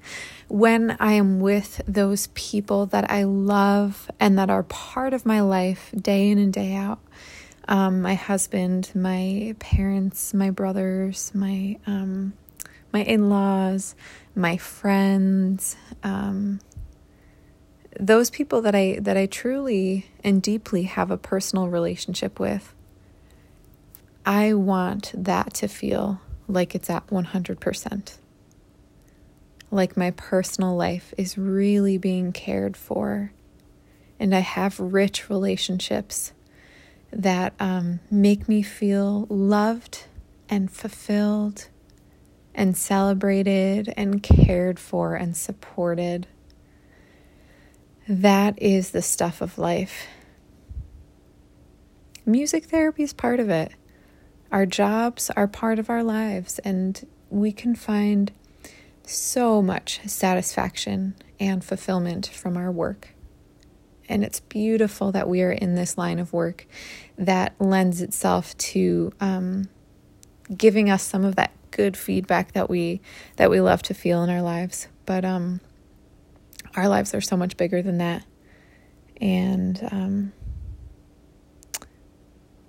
when 0.47 0.95
I 0.99 1.13
am 1.13 1.39
with 1.39 1.81
those 1.87 2.27
people 2.27 2.85
that 2.87 3.09
I 3.09 3.23
love 3.23 4.09
and 4.19 4.37
that 4.37 4.49
are 4.49 4.63
part 4.63 5.13
of 5.13 5.25
my 5.25 5.41
life 5.41 5.91
day 5.99 6.29
in 6.29 6.37
and 6.37 6.53
day 6.53 6.75
out, 6.75 6.99
um, 7.67 8.01
my 8.01 8.15
husband, 8.15 8.91
my 8.95 9.55
parents, 9.59 10.33
my 10.33 10.49
brothers, 10.49 11.31
my 11.33 11.77
um, 11.85 12.33
my 12.93 13.03
in-laws, 13.03 13.95
my 14.35 14.57
friends, 14.57 15.75
um, 16.03 16.59
those 17.99 18.29
people 18.29 18.61
that 18.61 18.75
I 18.75 18.99
that 19.01 19.17
I 19.17 19.25
truly 19.25 20.05
and 20.23 20.41
deeply 20.41 20.83
have 20.83 21.11
a 21.11 21.17
personal 21.17 21.67
relationship 21.67 22.39
with. 22.39 22.73
I 24.25 24.53
want 24.53 25.11
that 25.15 25.53
to 25.55 25.67
feel 25.67 26.19
like 26.49 26.75
it's 26.75 26.89
at 26.89 27.07
100%. 27.07 28.17
Like 29.71 29.95
my 29.95 30.11
personal 30.11 30.75
life 30.75 31.13
is 31.17 31.37
really 31.37 31.97
being 31.97 32.33
cared 32.33 32.75
for, 32.75 33.31
and 34.19 34.35
I 34.35 34.39
have 34.39 34.79
rich 34.79 35.29
relationships 35.29 36.33
that 37.17 37.53
um, 37.59 37.99
make 38.11 38.47
me 38.47 38.61
feel 38.61 39.25
loved 39.27 40.05
and 40.47 40.71
fulfilled 40.71 41.67
and 42.53 42.77
celebrated 42.77 43.91
and 43.97 44.21
cared 44.21 44.79
for 44.79 45.15
and 45.15 45.35
supported. 45.35 46.27
That 48.07 48.61
is 48.61 48.91
the 48.91 49.01
stuff 49.01 49.41
of 49.41 49.57
life. 49.57 50.07
Music 52.25 52.65
therapy 52.65 53.03
is 53.03 53.13
part 53.13 53.39
of 53.39 53.49
it. 53.49 53.71
Our 54.51 54.65
jobs 54.65 55.31
are 55.31 55.47
part 55.47 55.79
of 55.79 55.89
our 55.89 56.03
lives, 56.03 56.59
and 56.59 57.05
we 57.29 57.51
can 57.51 57.75
find 57.75 58.31
so 59.03 59.61
much 59.61 60.01
satisfaction 60.05 61.15
and 61.39 61.63
fulfillment 61.63 62.27
from 62.27 62.57
our 62.57 62.71
work. 62.71 63.16
And 64.09 64.23
it's 64.23 64.39
beautiful 64.39 65.11
that 65.11 65.27
we 65.27 65.41
are 65.41 65.51
in 65.51 65.75
this 65.75 65.97
line 65.97 66.19
of 66.19 66.31
work 66.33 66.65
that 67.17 67.55
lends 67.59 68.01
itself 68.01 68.57
to 68.57 69.11
um, 69.19 69.67
giving 70.55 70.89
us 70.89 71.03
some 71.03 71.25
of 71.25 71.35
that 71.35 71.51
good 71.71 71.97
feedback 71.97 72.53
that 72.53 72.69
we 72.69 73.01
that 73.35 73.49
we 73.49 73.59
love 73.59 73.81
to 73.83 73.93
feel 73.93 74.23
in 74.23 74.29
our 74.29 74.41
lives. 74.41 74.87
But 75.05 75.25
um, 75.25 75.61
our 76.75 76.87
lives 76.87 77.13
are 77.13 77.21
so 77.21 77.37
much 77.37 77.57
bigger 77.57 77.81
than 77.81 77.97
that, 77.97 78.25
and 79.19 79.87
um, 79.91 80.33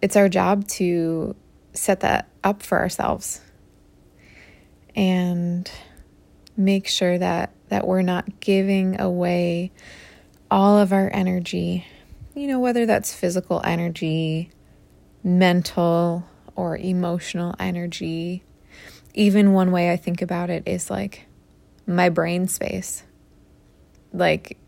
it's 0.02 0.16
our 0.16 0.28
job 0.28 0.66
to 0.68 1.36
set 1.72 2.00
that 2.00 2.28
up 2.42 2.62
for 2.62 2.78
ourselves 2.78 3.40
and 4.94 5.70
make 6.56 6.88
sure 6.88 7.18
that 7.18 7.52
that 7.68 7.86
we're 7.86 8.02
not 8.02 8.40
giving 8.40 9.00
away 9.00 9.70
all 10.50 10.78
of 10.78 10.92
our 10.92 11.10
energy 11.12 11.86
you 12.34 12.46
know 12.46 12.58
whether 12.58 12.86
that's 12.86 13.12
physical 13.12 13.60
energy 13.64 14.50
mental 15.22 16.26
or 16.56 16.76
emotional 16.76 17.54
energy 17.58 18.42
even 19.14 19.52
one 19.52 19.72
way 19.72 19.90
i 19.90 19.96
think 19.96 20.22
about 20.22 20.50
it 20.50 20.62
is 20.66 20.90
like 20.90 21.26
my 21.86 22.08
brain 22.08 22.46
space 22.48 23.02
like 24.12 24.58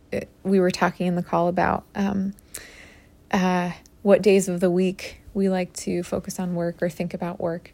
we 0.42 0.60
were 0.60 0.70
talking 0.70 1.06
in 1.06 1.14
the 1.14 1.22
call 1.22 1.48
about 1.48 1.84
um, 1.94 2.34
uh, 3.30 3.70
what 4.02 4.22
days 4.22 4.48
of 4.48 4.60
the 4.60 4.70
week 4.70 5.20
we 5.34 5.48
like 5.48 5.72
to 5.72 6.02
focus 6.02 6.40
on 6.40 6.54
work 6.54 6.82
or 6.82 6.88
think 6.88 7.14
about 7.14 7.40
work. 7.40 7.72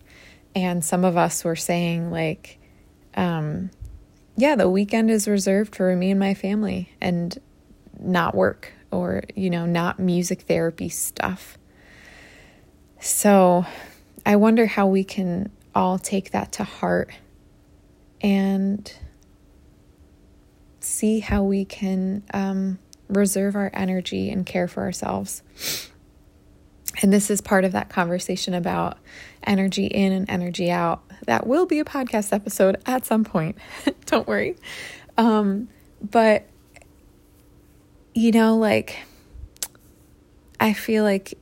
And 0.55 0.85
some 0.85 1.05
of 1.05 1.17
us 1.17 1.45
were 1.45 1.57
saying, 1.57 2.11
like, 2.11 2.59
um, 3.15 3.71
yeah, 4.37 4.57
the 4.57 4.69
weekend 4.69 5.11
is 5.11 5.29
reserved 5.29 5.75
for 5.75 5.95
me 5.97 6.11
and 6.11 6.21
my 6.21 6.35
family 6.35 6.93
and 7.01 7.39
not 8.01 8.35
work 8.35 8.73
or, 8.91 9.23
you 9.35 9.51
know, 9.51 9.67
not 9.67 9.99
music 9.99 10.43
therapy 10.43 10.89
stuff. 10.89 11.59
So 13.01 13.67
I 14.25 14.37
wonder 14.37 14.67
how 14.67 14.87
we 14.87 15.05
can 15.05 15.51
all 15.75 15.99
take 15.99 16.31
that 16.31 16.53
to 16.53 16.65
heart 16.65 17.11
and 18.21 18.93
see 20.81 21.21
how 21.21 21.43
we 21.43 21.65
can 21.65 22.23
um, 22.33 22.79
reserve 23.09 23.57
our 23.57 23.71
energy 23.75 24.31
and 24.31 24.47
care 24.47 24.69
for 24.69 24.83
ourselves. 24.83 25.43
And 27.03 27.13
this 27.13 27.31
is 27.31 27.41
part 27.41 27.65
of 27.65 27.73
that 27.73 27.89
conversation 27.89 28.55
about 28.55 28.97
energy 29.45 29.87
in 29.87 30.13
and 30.13 30.31
energy 30.31 30.71
out. 30.71 31.03
That 31.27 31.47
will 31.47 31.67
be 31.67 31.79
a 31.79 31.85
podcast 31.85 32.33
episode 32.33 32.81
at 32.87 33.05
some 33.05 33.25
point. 33.25 33.59
Don't 34.07 34.27
worry. 34.27 34.57
Um, 35.19 35.69
but, 36.01 36.47
you 38.17 38.33
know, 38.33 38.57
like, 38.57 38.97
I 40.59 40.73
feel 40.73 41.05
like 41.05 41.35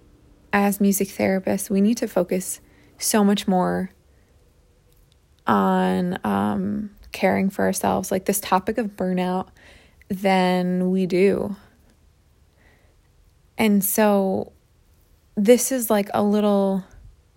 as 0.53 0.81
music 0.81 1.07
therapists, 1.07 1.71
we 1.71 1.81
need 1.81 1.99
to 1.99 2.09
focus 2.09 2.61
so 2.99 3.23
much 3.23 3.47
more 3.47 3.91
on 5.47 6.19
um, 6.25 6.91
caring 7.13 7.49
for 7.49 7.65
ourselves, 7.65 8.11
like 8.11 8.25
this 8.25 8.41
topic 8.41 8.77
of 8.77 8.97
burnout, 8.97 9.51
than 10.09 10.91
we 10.91 11.07
do. 11.07 11.55
And 13.57 13.85
so 13.85 14.51
this 15.37 15.71
is 15.71 15.91
like 15.91 16.09
a 16.13 16.25
little 16.25 16.83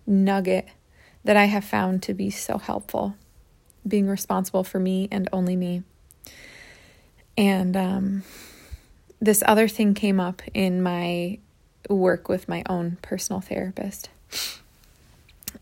nugget 0.04 0.66
that 1.22 1.36
I 1.36 1.44
have 1.44 1.64
found 1.64 2.02
to 2.02 2.14
be 2.14 2.30
so 2.30 2.58
helpful, 2.58 3.14
being 3.86 4.08
responsible 4.08 4.64
for 4.64 4.80
me 4.80 5.06
and 5.12 5.28
only 5.32 5.54
me. 5.54 5.84
And 7.36 7.76
um, 7.76 8.24
this 9.20 9.42
other 9.46 9.68
thing 9.68 9.94
came 9.94 10.20
up 10.20 10.42
in 10.54 10.82
my 10.82 11.38
work 11.88 12.28
with 12.28 12.48
my 12.48 12.62
own 12.68 12.98
personal 13.02 13.40
therapist. 13.40 14.10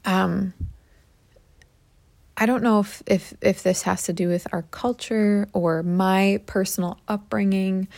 Um, 0.04 0.52
I 2.36 2.44
don't 2.44 2.62
know 2.62 2.80
if, 2.80 3.02
if 3.06 3.34
if 3.40 3.62
this 3.62 3.82
has 3.82 4.04
to 4.04 4.12
do 4.12 4.28
with 4.28 4.46
our 4.52 4.62
culture 4.62 5.48
or 5.54 5.82
my 5.82 6.40
personal 6.46 6.98
upbringing 7.08 7.88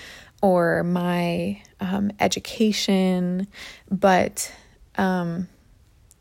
or 0.40 0.84
my 0.84 1.60
um, 1.80 2.12
education, 2.20 3.48
but 3.90 4.52
um, 4.96 5.48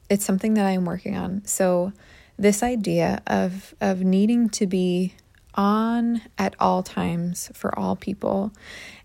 it's 0.10 0.26
something 0.26 0.56
that 0.56 0.66
I'm 0.66 0.86
working 0.86 1.16
on. 1.16 1.46
So, 1.46 1.94
this 2.38 2.64
idea 2.64 3.22
of 3.28 3.76
of 3.82 4.02
needing 4.02 4.50
to 4.50 4.66
be 4.66 5.14
on 5.58 6.22
at 6.38 6.56
all 6.60 6.84
times 6.84 7.52
for 7.54 7.78
all 7.78 7.96
people, 7.96 8.54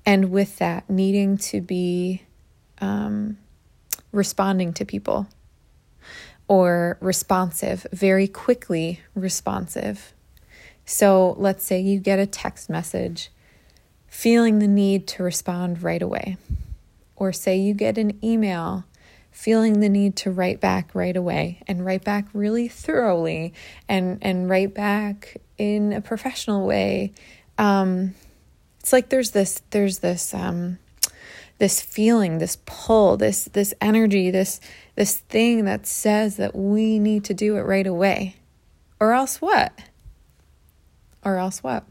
and 0.06 0.30
with 0.30 0.58
that, 0.58 0.88
needing 0.88 1.38
to 1.38 1.60
be 1.60 2.22
um, 2.80 3.38
responding 4.12 4.72
to 4.74 4.84
people 4.84 5.26
or 6.48 6.98
responsive, 7.00 7.86
very 7.92 8.28
quickly 8.28 9.00
responsive. 9.14 10.12
So, 10.84 11.34
let's 11.38 11.64
say 11.64 11.80
you 11.80 11.98
get 11.98 12.18
a 12.18 12.26
text 12.26 12.68
message 12.68 13.30
feeling 14.06 14.58
the 14.58 14.68
need 14.68 15.06
to 15.08 15.22
respond 15.22 15.82
right 15.82 16.02
away. 16.02 16.36
Or 17.16 17.32
say 17.32 17.56
you 17.56 17.72
get 17.72 17.96
an 17.96 18.22
email 18.22 18.84
feeling 19.32 19.80
the 19.80 19.88
need 19.88 20.14
to 20.14 20.30
write 20.30 20.60
back 20.60 20.94
right 20.94 21.16
away 21.16 21.62
and 21.66 21.84
write 21.84 22.04
back 22.04 22.26
really 22.32 22.68
thoroughly 22.68 23.52
and 23.88 24.18
and 24.22 24.48
write 24.48 24.74
back 24.74 25.38
in 25.58 25.92
a 25.92 26.00
professional 26.00 26.66
way. 26.66 27.12
Um, 27.58 28.14
it's 28.78 28.92
like 28.92 29.08
there's 29.08 29.32
this 29.32 29.62
there's 29.70 29.98
this 29.98 30.32
um, 30.32 30.78
this 31.58 31.80
feeling, 31.82 32.38
this 32.38 32.58
pull, 32.64 33.16
this 33.16 33.46
this 33.46 33.74
energy, 33.80 34.30
this 34.30 34.60
this 34.94 35.18
thing 35.18 35.64
that 35.64 35.86
says 35.86 36.36
that 36.36 36.54
we 36.54 36.98
need 36.98 37.24
to 37.24 37.34
do 37.34 37.56
it 37.56 37.62
right 37.62 37.86
away. 37.86 38.36
Or 39.00 39.12
else 39.12 39.40
what? 39.40 39.72
Or 41.24 41.36
else 41.36 41.62
what? 41.62 41.84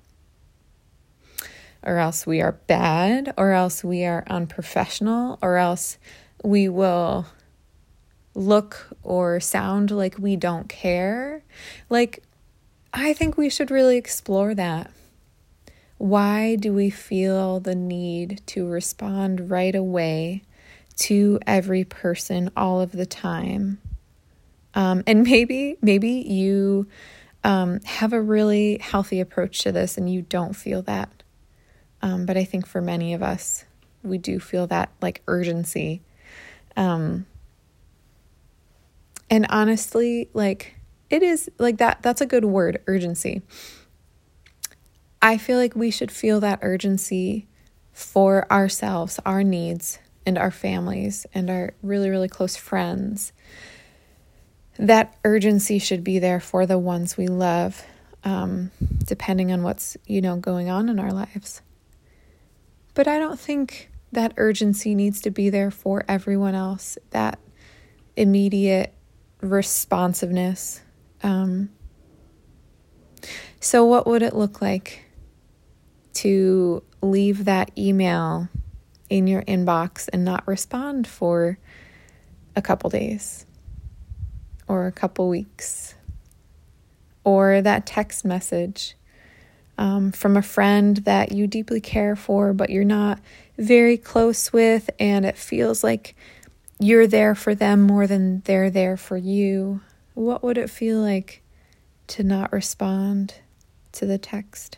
or 1.84 1.98
else 1.98 2.28
we 2.28 2.42
are 2.42 2.52
bad, 2.52 3.34
or 3.38 3.52
else 3.52 3.84
we 3.84 4.06
are 4.06 4.24
unprofessional, 4.28 5.40
or 5.42 5.58
else 5.58 5.98
we 6.44 6.70
will 6.70 7.26
look 8.34 8.88
or 9.04 9.40
sound 9.40 9.92
like 9.92 10.18
we 10.18 10.36
don't 10.36 10.70
care. 10.70 11.44
Like, 11.90 12.24
I 12.94 13.14
think 13.14 13.38
we 13.38 13.50
should 13.50 13.72
really 13.72 13.98
explore 13.98 14.56
that. 14.56 14.92
Why 15.98 16.56
do 16.56 16.74
we 16.74 16.90
feel 16.90 17.60
the 17.60 17.76
need 17.76 18.42
to 18.48 18.68
respond 18.68 19.52
right 19.52 19.76
away 19.76 20.44
to 20.98 21.40
every 21.46 21.84
person 21.84 22.50
all 22.58 22.82
of 22.82 22.92
the 22.92 23.06
time? 23.06 23.80
Um, 24.74 25.04
and 25.06 25.24
maybe, 25.24 25.78
maybe 25.82 26.10
you 26.10 26.88
um, 27.44 27.82
have 27.82 28.14
a 28.14 28.22
really 28.22 28.78
healthy 28.80 29.20
approach 29.20 29.60
to 29.60 29.72
this 29.72 29.98
and 29.98 30.12
you 30.12 30.22
don't 30.22 30.54
feel 30.54 30.82
that. 30.84 31.24
Um, 32.02 32.26
but 32.26 32.36
I 32.38 32.46
think 32.46 32.66
for 32.66 32.82
many 32.82 33.14
of 33.14 33.22
us, 33.22 33.66
we 34.04 34.18
do 34.18 34.40
feel 34.40 34.66
that 34.68 34.90
like 35.02 35.22
urgency. 35.28 36.02
Um, 36.76 37.26
and 39.30 39.46
honestly, 39.50 40.30
like 40.34 40.76
it 41.10 41.24
is 41.24 41.52
like 41.60 41.78
that, 41.78 42.02
that's 42.02 42.22
a 42.22 42.26
good 42.26 42.46
word, 42.46 42.82
urgency. 42.88 43.42
I 45.22 45.38
feel 45.38 45.58
like 45.58 45.76
we 45.76 45.92
should 45.92 46.12
feel 46.12 46.40
that 46.40 46.60
urgency 46.62 47.48
for 47.92 48.52
ourselves, 48.52 49.20
our 49.26 49.44
needs, 49.44 50.00
and 50.26 50.38
our 50.38 50.52
families, 50.52 51.28
and 51.34 51.50
our 51.50 51.74
really, 51.84 52.10
really 52.10 52.30
close 52.30 52.56
friends. 52.56 53.34
That 54.80 55.16
urgency 55.24 55.78
should 55.80 56.04
be 56.04 56.18
there 56.18 56.40
for 56.40 56.66
the 56.66 56.80
ones 56.80 57.18
we 57.18 57.28
love, 57.28 57.86
um, 58.24 58.72
depending 59.06 59.52
on 59.52 59.62
what's, 59.62 59.98
you 60.08 60.22
know, 60.22 60.38
going 60.38 60.70
on 60.70 60.90
in 60.90 61.00
our 61.00 61.12
lives. 61.12 61.62
But 62.94 63.08
I 63.08 63.20
don't 63.20 63.40
think 63.40 63.91
that 64.12 64.34
urgency 64.38 64.96
needs 64.96 65.22
to 65.22 65.32
be 65.32 65.50
there 65.50 65.72
for 65.72 66.04
everyone 66.08 66.56
else. 66.56 66.98
That 67.12 67.40
immediate 68.16 68.94
responsiveness. 69.42 70.82
Um, 71.24 71.70
so, 73.60 73.86
what 73.86 74.08
would 74.08 74.22
it 74.22 74.36
look 74.36 74.62
like 74.62 75.06
to 76.14 76.84
leave 77.02 77.46
that 77.46 77.72
email 77.78 78.50
in 79.10 79.28
your 79.28 79.44
inbox 79.44 80.10
and 80.12 80.24
not 80.26 80.48
respond 80.48 81.08
for 81.08 81.58
a 82.56 82.62
couple 82.62 82.90
days 82.90 83.46
or 84.68 84.88
a 84.88 84.92
couple 84.92 85.30
weeks? 85.30 85.96
Or 87.24 87.62
that 87.62 87.86
text 87.86 88.26
message 88.26 88.96
um, 89.78 90.12
from 90.12 90.38
a 90.38 90.42
friend 90.42 90.98
that 90.98 91.32
you 91.32 91.46
deeply 91.46 91.82
care 91.82 92.16
for, 92.16 92.54
but 92.54 92.72
you're 92.72 92.84
not 92.84 93.20
very 93.62 93.98
close 93.98 94.52
with, 94.52 94.90
and 95.00 95.26
it 95.26 95.38
feels 95.38 95.84
like 95.84 96.16
you're 96.80 97.08
there 97.08 97.36
for 97.36 97.54
them 97.54 97.82
more 97.82 98.08
than 98.08 98.42
they're 98.42 98.70
there 98.70 98.98
for 98.98 99.18
you. 99.18 99.82
What 100.14 100.44
would 100.44 100.58
it 100.58 100.70
feel 100.70 101.00
like 101.00 101.42
to 102.08 102.24
not 102.24 102.52
respond 102.52 103.36
to 103.94 104.06
the 104.06 104.18
text? 104.18 104.78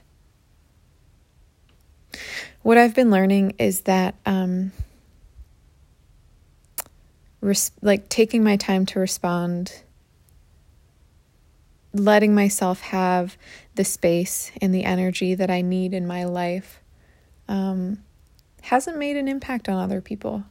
What 2.61 2.77
I've 2.77 2.95
been 2.95 3.09
learning 3.09 3.55
is 3.57 3.81
that, 3.81 4.15
um, 4.25 4.71
res- 7.41 7.71
like 7.81 8.09
taking 8.09 8.43
my 8.43 8.55
time 8.55 8.85
to 8.87 8.99
respond 8.99 9.83
letting 11.93 12.33
myself 12.33 12.81
have 12.81 13.37
the 13.75 13.83
space 13.83 14.51
and 14.61 14.73
the 14.73 14.83
energy 14.83 15.35
that 15.35 15.51
I 15.51 15.61
need 15.61 15.93
in 15.93 16.07
my 16.07 16.23
life 16.23 16.81
um, 17.47 17.99
hasn't 18.63 18.97
made 18.97 19.17
an 19.17 19.27
impact 19.27 19.69
on 19.69 19.77
other 19.77 20.01
people. 20.01 20.43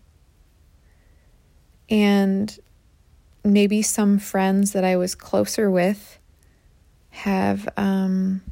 And 1.89 2.57
maybe 3.45 3.83
some 3.83 4.19
friends 4.19 4.73
that 4.73 4.85
I 4.85 4.97
was 4.97 5.15
closer 5.15 5.71
with 5.71 6.19
have 7.11 7.69
um, 7.77 8.43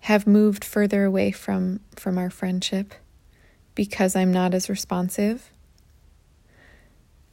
have 0.00 0.26
moved 0.26 0.64
further 0.64 1.04
away 1.04 1.30
from 1.30 1.80
from 1.96 2.16
our 2.16 2.30
friendship 2.30 2.94
because 3.74 4.16
I'm 4.16 4.32
not 4.32 4.54
as 4.54 4.68
responsive. 4.68 5.50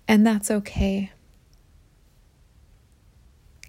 And 0.08 0.26
that's 0.26 0.50
okay 0.50 1.12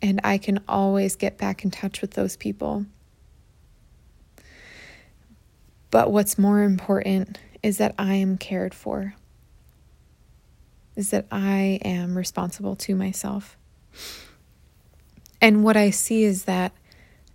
and 0.03 0.21
I 0.25 0.39
can 0.39 0.61
always 0.69 1.17
get 1.17 1.39
back 1.39 1.65
in 1.65 1.71
touch 1.71 2.01
with 2.01 2.13
those 2.13 2.37
people. 2.37 2.87
But 5.91 6.11
what's 6.11 6.39
more 6.39 6.63
important 6.63 7.39
is 7.63 7.79
that 7.79 7.95
I 7.99 8.15
am 8.15 8.37
cared 8.39 8.75
for, 8.75 9.15
is 10.97 11.11
that 11.11 11.27
I 11.31 11.81
am 11.85 12.17
responsible 12.17 12.77
to 12.77 12.95
myself. 12.95 13.57
And 15.41 15.65
what 15.65 15.77
I 15.77 15.91
see 15.91 16.25
is 16.25 16.45
that 16.45 16.73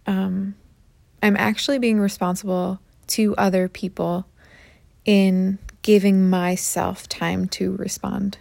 um, 0.06 0.56
I'm 1.22 1.38
actually 1.38 1.80
being 1.80 2.00
responsible 2.00 2.80
to 3.08 3.36
other 3.38 3.68
people 3.68 4.28
in 5.06 5.58
giving 5.82 6.30
myself 6.30 7.08
time 7.10 7.48
to 7.48 7.76
respond 7.76 8.38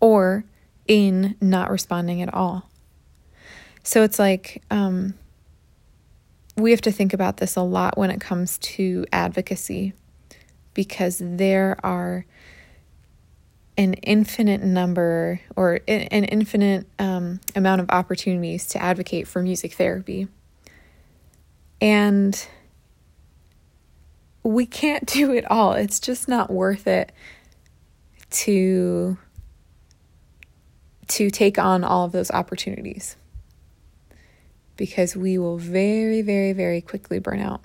or 0.00 0.44
in 0.86 1.36
not 1.40 1.70
responding 1.70 2.22
at 2.22 2.32
all. 2.32 2.68
So 3.82 4.02
it's 4.02 4.18
like 4.18 4.62
um, 4.70 5.14
we 6.56 6.70
have 6.70 6.80
to 6.82 6.92
think 6.92 7.12
about 7.12 7.38
this 7.38 7.56
a 7.56 7.62
lot 7.62 7.96
when 7.96 8.10
it 8.10 8.20
comes 8.20 8.58
to 8.58 9.06
advocacy 9.12 9.92
because 10.74 11.20
there 11.20 11.76
are 11.84 12.24
an 13.76 13.94
infinite 13.94 14.62
number 14.62 15.40
or 15.56 15.80
an 15.88 16.24
infinite 16.24 16.86
um, 16.98 17.40
amount 17.56 17.80
of 17.80 17.88
opportunities 17.90 18.66
to 18.68 18.82
advocate 18.82 19.26
for 19.26 19.42
music 19.42 19.72
therapy. 19.72 20.28
And 21.80 22.46
we 24.42 24.66
can't 24.66 25.06
do 25.06 25.32
it 25.32 25.50
all. 25.50 25.72
It's 25.72 26.00
just 26.00 26.28
not 26.28 26.50
worth 26.50 26.86
it 26.86 27.12
to 28.30 29.16
to 31.08 31.28
take 31.28 31.58
on 31.58 31.82
all 31.82 32.04
of 32.04 32.12
those 32.12 32.30
opportunities 32.30 33.16
because 34.80 35.14
we 35.14 35.36
will 35.36 35.58
very, 35.58 36.22
very, 36.22 36.54
very 36.54 36.80
quickly 36.80 37.18
burn 37.18 37.38
out. 37.38 37.60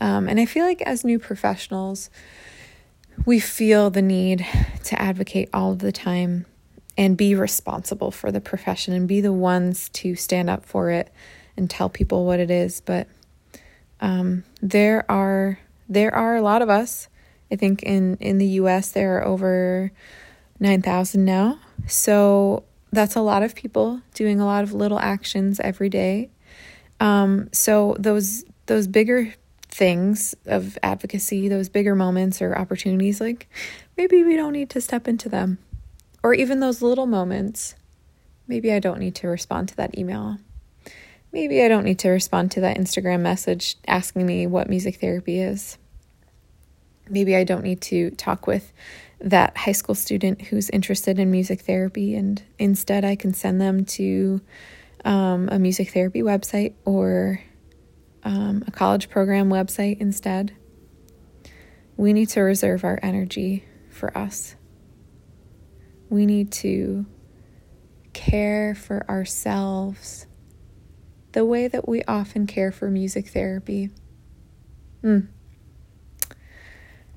Um, 0.00 0.28
and 0.28 0.38
I 0.38 0.44
feel 0.44 0.64
like 0.64 0.80
as 0.82 1.04
new 1.04 1.18
professionals, 1.18 2.08
we 3.26 3.40
feel 3.40 3.90
the 3.90 4.00
need 4.00 4.46
to 4.84 5.02
advocate 5.02 5.48
all 5.52 5.72
of 5.72 5.80
the 5.80 5.90
time 5.90 6.46
and 6.96 7.16
be 7.16 7.34
responsible 7.34 8.12
for 8.12 8.30
the 8.30 8.40
profession 8.40 8.94
and 8.94 9.08
be 9.08 9.20
the 9.20 9.32
ones 9.32 9.88
to 9.88 10.14
stand 10.14 10.48
up 10.48 10.64
for 10.64 10.90
it 10.90 11.12
and 11.56 11.68
tell 11.68 11.88
people 11.88 12.26
what 12.26 12.38
it 12.38 12.48
is. 12.48 12.80
But 12.80 13.08
um, 14.00 14.44
there 14.60 15.04
are 15.10 15.58
there 15.88 16.14
are 16.14 16.36
a 16.36 16.42
lot 16.42 16.62
of 16.62 16.70
us. 16.70 17.08
I 17.50 17.56
think 17.56 17.82
in 17.82 18.18
in 18.18 18.38
the 18.38 18.46
U.S. 18.62 18.92
there 18.92 19.18
are 19.18 19.26
over 19.26 19.90
nine 20.60 20.80
thousand 20.80 21.24
now. 21.24 21.58
So 21.88 22.62
that's 22.92 23.16
a 23.16 23.20
lot 23.20 23.42
of 23.42 23.54
people 23.54 24.00
doing 24.14 24.40
a 24.40 24.44
lot 24.44 24.62
of 24.62 24.72
little 24.72 24.98
actions 24.98 25.58
every 25.60 25.88
day. 25.88 26.30
Um, 27.00 27.48
so 27.52 27.96
those 27.98 28.44
those 28.66 28.86
bigger 28.86 29.34
things 29.68 30.34
of 30.46 30.78
advocacy, 30.82 31.48
those 31.48 31.68
bigger 31.68 31.94
moments 31.94 32.42
or 32.42 32.56
opportunities, 32.56 33.20
like 33.20 33.48
maybe 33.96 34.22
we 34.22 34.36
don't 34.36 34.52
need 34.52 34.70
to 34.70 34.80
step 34.80 35.08
into 35.08 35.28
them, 35.28 35.58
or 36.22 36.34
even 36.34 36.60
those 36.60 36.82
little 36.82 37.06
moments. 37.06 37.74
Maybe 38.46 38.72
I 38.72 38.78
don't 38.78 38.98
need 38.98 39.14
to 39.16 39.28
respond 39.28 39.68
to 39.70 39.76
that 39.76 39.98
email. 39.98 40.38
Maybe 41.32 41.62
I 41.64 41.68
don't 41.68 41.84
need 41.84 41.98
to 42.00 42.10
respond 42.10 42.50
to 42.52 42.60
that 42.60 42.76
Instagram 42.76 43.20
message 43.20 43.76
asking 43.88 44.26
me 44.26 44.46
what 44.46 44.68
music 44.68 45.00
therapy 45.00 45.40
is. 45.40 45.78
Maybe 47.08 47.34
I 47.34 47.44
don't 47.44 47.62
need 47.62 47.80
to 47.82 48.10
talk 48.10 48.46
with 48.46 48.72
that 49.22 49.56
high 49.56 49.72
school 49.72 49.94
student 49.94 50.42
who's 50.42 50.68
interested 50.70 51.18
in 51.18 51.30
music 51.30 51.62
therapy, 51.62 52.14
and 52.14 52.42
instead 52.58 53.04
I 53.04 53.16
can 53.16 53.34
send 53.34 53.60
them 53.60 53.84
to 53.86 54.40
um, 55.04 55.48
a 55.50 55.58
music 55.58 55.90
therapy 55.90 56.22
website 56.22 56.74
or 56.84 57.40
um, 58.24 58.64
a 58.66 58.70
college 58.70 59.08
program 59.08 59.48
website 59.48 60.00
instead. 60.00 60.54
We 61.96 62.12
need 62.12 62.30
to 62.30 62.40
reserve 62.40 62.84
our 62.84 62.98
energy 63.02 63.64
for 63.90 64.16
us. 64.16 64.56
We 66.08 66.26
need 66.26 66.52
to 66.52 67.06
care 68.12 68.74
for 68.74 69.08
ourselves 69.08 70.26
the 71.32 71.44
way 71.44 71.68
that 71.68 71.88
we 71.88 72.02
often 72.04 72.46
care 72.46 72.72
for 72.72 72.90
music 72.90 73.28
therapy. 73.28 73.90
Mm. 75.02 75.28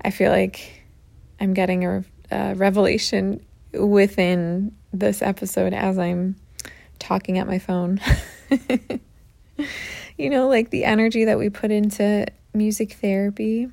I 0.02 0.10
feel 0.10 0.30
like 0.30 0.75
I'm 1.40 1.54
getting 1.54 1.84
a, 1.84 2.04
a 2.30 2.54
revelation 2.54 3.44
within 3.72 4.74
this 4.92 5.22
episode 5.22 5.72
as 5.72 5.98
I'm 5.98 6.36
talking 6.98 7.38
at 7.38 7.46
my 7.46 7.58
phone. 7.58 8.00
you 10.16 10.30
know, 10.30 10.48
like 10.48 10.70
the 10.70 10.84
energy 10.84 11.24
that 11.26 11.38
we 11.38 11.50
put 11.50 11.70
into 11.70 12.26
music 12.54 12.94
therapy. 12.94 13.68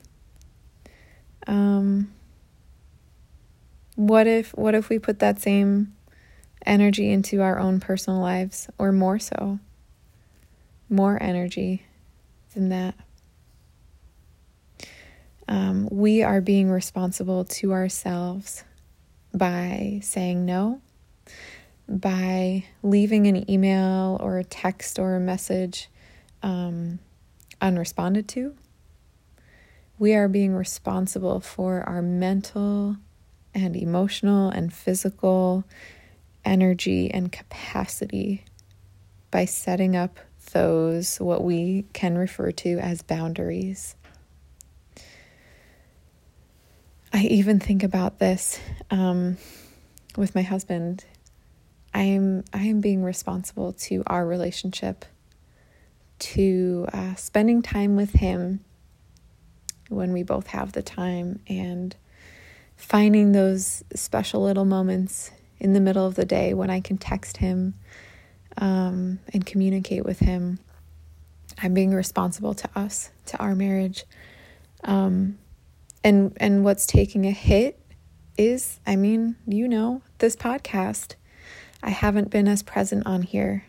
Um, 1.47 2.13
what 3.95 4.27
if 4.27 4.51
what 4.55 4.75
if 4.75 4.89
we 4.89 4.99
put 4.99 5.19
that 5.19 5.39
same 5.39 5.93
energy 6.65 7.11
into 7.11 7.41
our 7.41 7.59
own 7.59 7.79
personal 7.79 8.19
lives 8.19 8.69
or 8.77 8.91
more 8.91 9.19
so? 9.19 9.59
More 10.89 11.21
energy 11.21 11.85
than 12.53 12.69
that. 12.69 12.95
Um, 15.53 15.87
we 15.91 16.23
are 16.23 16.41
being 16.41 16.71
responsible 16.71 17.45
to 17.45 17.73
ourselves 17.73 18.63
by 19.35 19.99
saying 20.01 20.47
no, 20.47 20.81
by 21.87 22.63
leaving 22.81 23.27
an 23.27 23.47
email 23.47 24.17
or 24.19 24.39
a 24.39 24.43
text 24.43 24.97
or 24.97 25.15
a 25.15 25.19
message 25.19 25.89
um, 26.41 26.97
unresponded 27.61 28.27
to. 28.29 28.55
We 29.99 30.15
are 30.15 30.27
being 30.27 30.55
responsible 30.55 31.39
for 31.39 31.83
our 31.83 32.01
mental 32.01 32.97
and 33.53 33.75
emotional 33.75 34.49
and 34.49 34.73
physical 34.73 35.65
energy 36.43 37.11
and 37.11 37.31
capacity 37.31 38.43
by 39.29 39.45
setting 39.45 39.95
up 39.95 40.17
those, 40.53 41.17
what 41.17 41.43
we 41.43 41.85
can 41.93 42.17
refer 42.17 42.51
to 42.51 42.79
as 42.79 43.03
boundaries. 43.03 43.95
I 47.15 47.25
even 47.25 47.59
think 47.59 47.83
about 47.83 48.17
this 48.17 48.59
um, 48.89 49.37
with 50.17 50.33
my 50.33 50.41
husband. 50.41 51.05
I 51.93 52.01
am 52.01 52.43
I 52.51 52.63
am 52.63 52.81
being 52.81 53.03
responsible 53.03 53.73
to 53.73 54.01
our 54.07 54.25
relationship, 54.25 55.05
to 56.17 56.87
uh, 56.91 57.13
spending 57.13 57.61
time 57.61 57.95
with 57.95 58.13
him 58.13 58.61
when 59.89 60.11
we 60.11 60.23
both 60.23 60.47
have 60.47 60.71
the 60.71 60.81
time, 60.81 61.39
and 61.47 61.95
finding 62.75 63.31
those 63.31 63.83
special 63.93 64.41
little 64.41 64.65
moments 64.65 65.29
in 65.59 65.73
the 65.73 65.79
middle 65.79 66.07
of 66.07 66.15
the 66.15 66.25
day 66.25 66.55
when 66.55 66.71
I 66.71 66.81
can 66.81 66.97
text 66.97 67.37
him 67.37 67.75
um, 68.57 69.19
and 69.31 69.45
communicate 69.45 70.03
with 70.03 70.17
him. 70.17 70.57
I'm 71.61 71.75
being 71.75 71.93
responsible 71.93 72.55
to 72.55 72.69
us, 72.75 73.11
to 73.27 73.37
our 73.37 73.53
marriage. 73.53 74.03
Um, 74.83 75.37
and 76.03 76.35
and 76.37 76.63
what's 76.63 76.85
taking 76.85 77.25
a 77.25 77.31
hit 77.31 77.79
is 78.37 78.79
i 78.85 78.95
mean 78.95 79.35
you 79.47 79.67
know 79.67 80.01
this 80.19 80.35
podcast. 80.35 81.15
I 81.85 81.89
haven't 81.89 82.29
been 82.29 82.47
as 82.47 82.63
present 82.63 83.05
on 83.05 83.23
here 83.23 83.65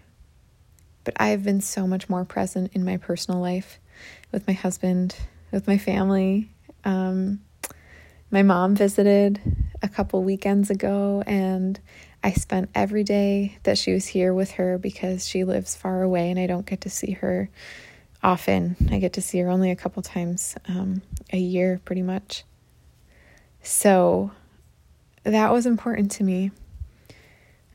but 1.02 1.14
i've 1.18 1.42
been 1.42 1.60
so 1.60 1.86
much 1.86 2.08
more 2.08 2.24
present 2.24 2.72
in 2.72 2.84
my 2.84 2.96
personal 2.96 3.40
life 3.40 3.80
with 4.30 4.46
my 4.46 4.52
husband 4.52 5.16
with 5.50 5.66
my 5.68 5.78
family. 5.78 6.50
Um, 6.84 7.40
my 8.30 8.42
mom 8.42 8.74
visited 8.74 9.40
a 9.82 9.88
couple 9.88 10.22
weekends 10.24 10.68
ago 10.70 11.22
and 11.26 11.78
i 12.22 12.32
spent 12.32 12.68
every 12.74 13.04
day 13.04 13.56
that 13.62 13.78
she 13.78 13.92
was 13.92 14.06
here 14.06 14.34
with 14.34 14.52
her 14.52 14.76
because 14.78 15.28
she 15.28 15.44
lives 15.44 15.76
far 15.76 16.02
away 16.02 16.30
and 16.30 16.38
i 16.40 16.46
don't 16.46 16.66
get 16.66 16.80
to 16.80 16.90
see 16.90 17.12
her 17.12 17.48
often. 18.24 18.76
I 18.90 18.98
get 18.98 19.12
to 19.12 19.22
see 19.22 19.38
her 19.38 19.50
only 19.50 19.70
a 19.70 19.76
couple 19.76 20.02
times 20.02 20.56
um, 20.66 21.02
a 21.32 21.38
year, 21.38 21.80
pretty 21.84 22.02
much. 22.02 22.44
So 23.62 24.32
that 25.22 25.52
was 25.52 25.66
important 25.66 26.10
to 26.12 26.24
me. 26.24 26.50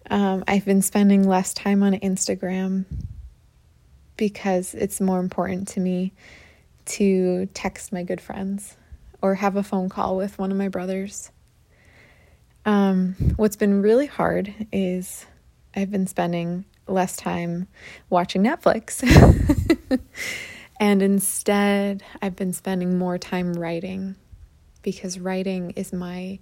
Um, 0.10 0.44
I've 0.48 0.66
been 0.66 0.82
spending 0.82 1.28
less 1.28 1.54
time 1.54 1.84
on 1.84 1.94
Instagram 1.94 2.86
because 4.18 4.74
it's 4.74 5.00
more 5.00 5.20
important 5.20 5.68
to 5.70 5.80
me 5.80 6.14
to 6.86 7.46
text 7.54 7.94
my 7.94 8.04
good 8.04 8.20
friends 8.20 8.76
or 9.22 9.36
have 9.36 9.56
a 9.56 9.64
phone 9.64 9.88
call 9.88 10.18
with 10.18 10.38
one 10.40 10.52
of 10.52 10.58
my 10.58 10.68
brothers. 10.68 11.32
Um, 12.66 13.16
what's 13.36 13.56
been 13.56 13.82
really 13.82 14.08
hard 14.08 14.54
is 14.72 15.26
I've 15.76 15.92
been 15.92 16.08
spending 16.08 16.66
less 16.92 17.16
time 17.16 17.68
watching 18.10 18.44
Netflix. 18.44 19.04
and 20.80 21.02
instead, 21.02 22.04
I've 22.22 22.36
been 22.36 22.54
spending 22.54 22.98
more 22.98 23.18
time 23.18 23.54
writing 23.54 24.16
because 24.82 25.20
writing 25.20 25.72
is 25.72 25.94
my 25.94 26.40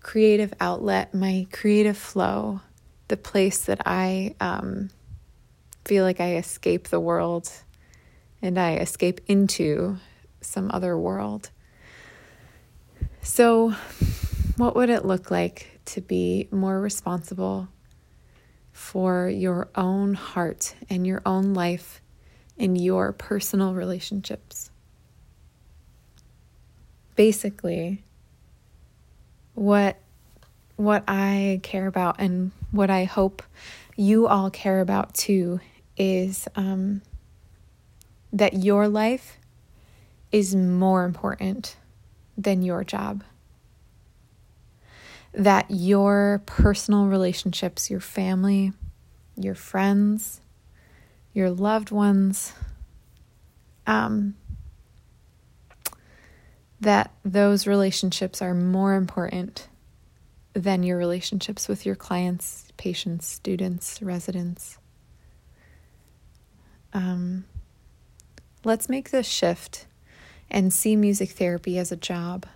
creative 0.00 0.52
outlet, 0.60 1.14
my 1.14 1.46
creative 1.52 1.96
flow, 1.96 2.60
the 3.08 3.16
place 3.16 3.64
that 3.66 3.80
I 3.86 4.34
um, 4.40 4.90
feel 5.84 6.04
like 6.04 6.20
I 6.20 6.36
escape 6.36 6.88
the 6.88 7.00
world 7.00 7.50
and 8.42 8.58
I 8.58 8.76
escape 8.76 9.20
into 9.26 9.98
some 10.40 10.70
other 10.72 10.96
world. 10.96 11.50
So, 13.22 13.74
what 14.56 14.76
would 14.76 14.90
it 14.90 15.04
look 15.04 15.30
like 15.30 15.80
to 15.86 16.00
be 16.00 16.48
more 16.50 16.80
responsible 16.80 17.68
for 18.78 19.28
your 19.28 19.68
own 19.74 20.14
heart 20.14 20.72
and 20.88 21.04
your 21.04 21.20
own 21.26 21.52
life 21.52 22.00
in 22.56 22.76
your 22.76 23.12
personal 23.12 23.74
relationships. 23.74 24.70
Basically, 27.16 28.04
what 29.54 29.98
what 30.76 31.02
I 31.08 31.58
care 31.64 31.88
about 31.88 32.20
and 32.20 32.52
what 32.70 32.88
I 32.88 33.02
hope 33.02 33.42
you 33.96 34.28
all 34.28 34.48
care 34.48 34.80
about 34.80 35.12
too 35.12 35.58
is 35.96 36.46
um, 36.54 37.02
that 38.32 38.54
your 38.54 38.86
life 38.86 39.38
is 40.30 40.54
more 40.54 41.04
important 41.04 41.76
than 42.36 42.62
your 42.62 42.84
job 42.84 43.24
that 45.32 45.66
your 45.70 46.42
personal 46.46 47.06
relationships, 47.06 47.90
your 47.90 48.00
family, 48.00 48.72
your 49.36 49.54
friends, 49.54 50.40
your 51.32 51.50
loved 51.50 51.90
ones, 51.90 52.52
um, 53.86 54.34
that 56.80 57.12
those 57.24 57.66
relationships 57.66 58.40
are 58.40 58.54
more 58.54 58.94
important 58.94 59.68
than 60.54 60.82
your 60.82 60.96
relationships 60.96 61.68
with 61.68 61.84
your 61.84 61.94
clients, 61.94 62.72
patients, 62.76 63.26
students, 63.26 64.00
residents. 64.02 64.78
Um, 66.92 67.44
let's 68.64 68.88
make 68.88 69.10
this 69.10 69.26
shift 69.26 69.86
and 70.50 70.72
see 70.72 70.96
music 70.96 71.30
therapy 71.30 71.78
as 71.78 71.92
a 71.92 71.96
job 71.96 72.46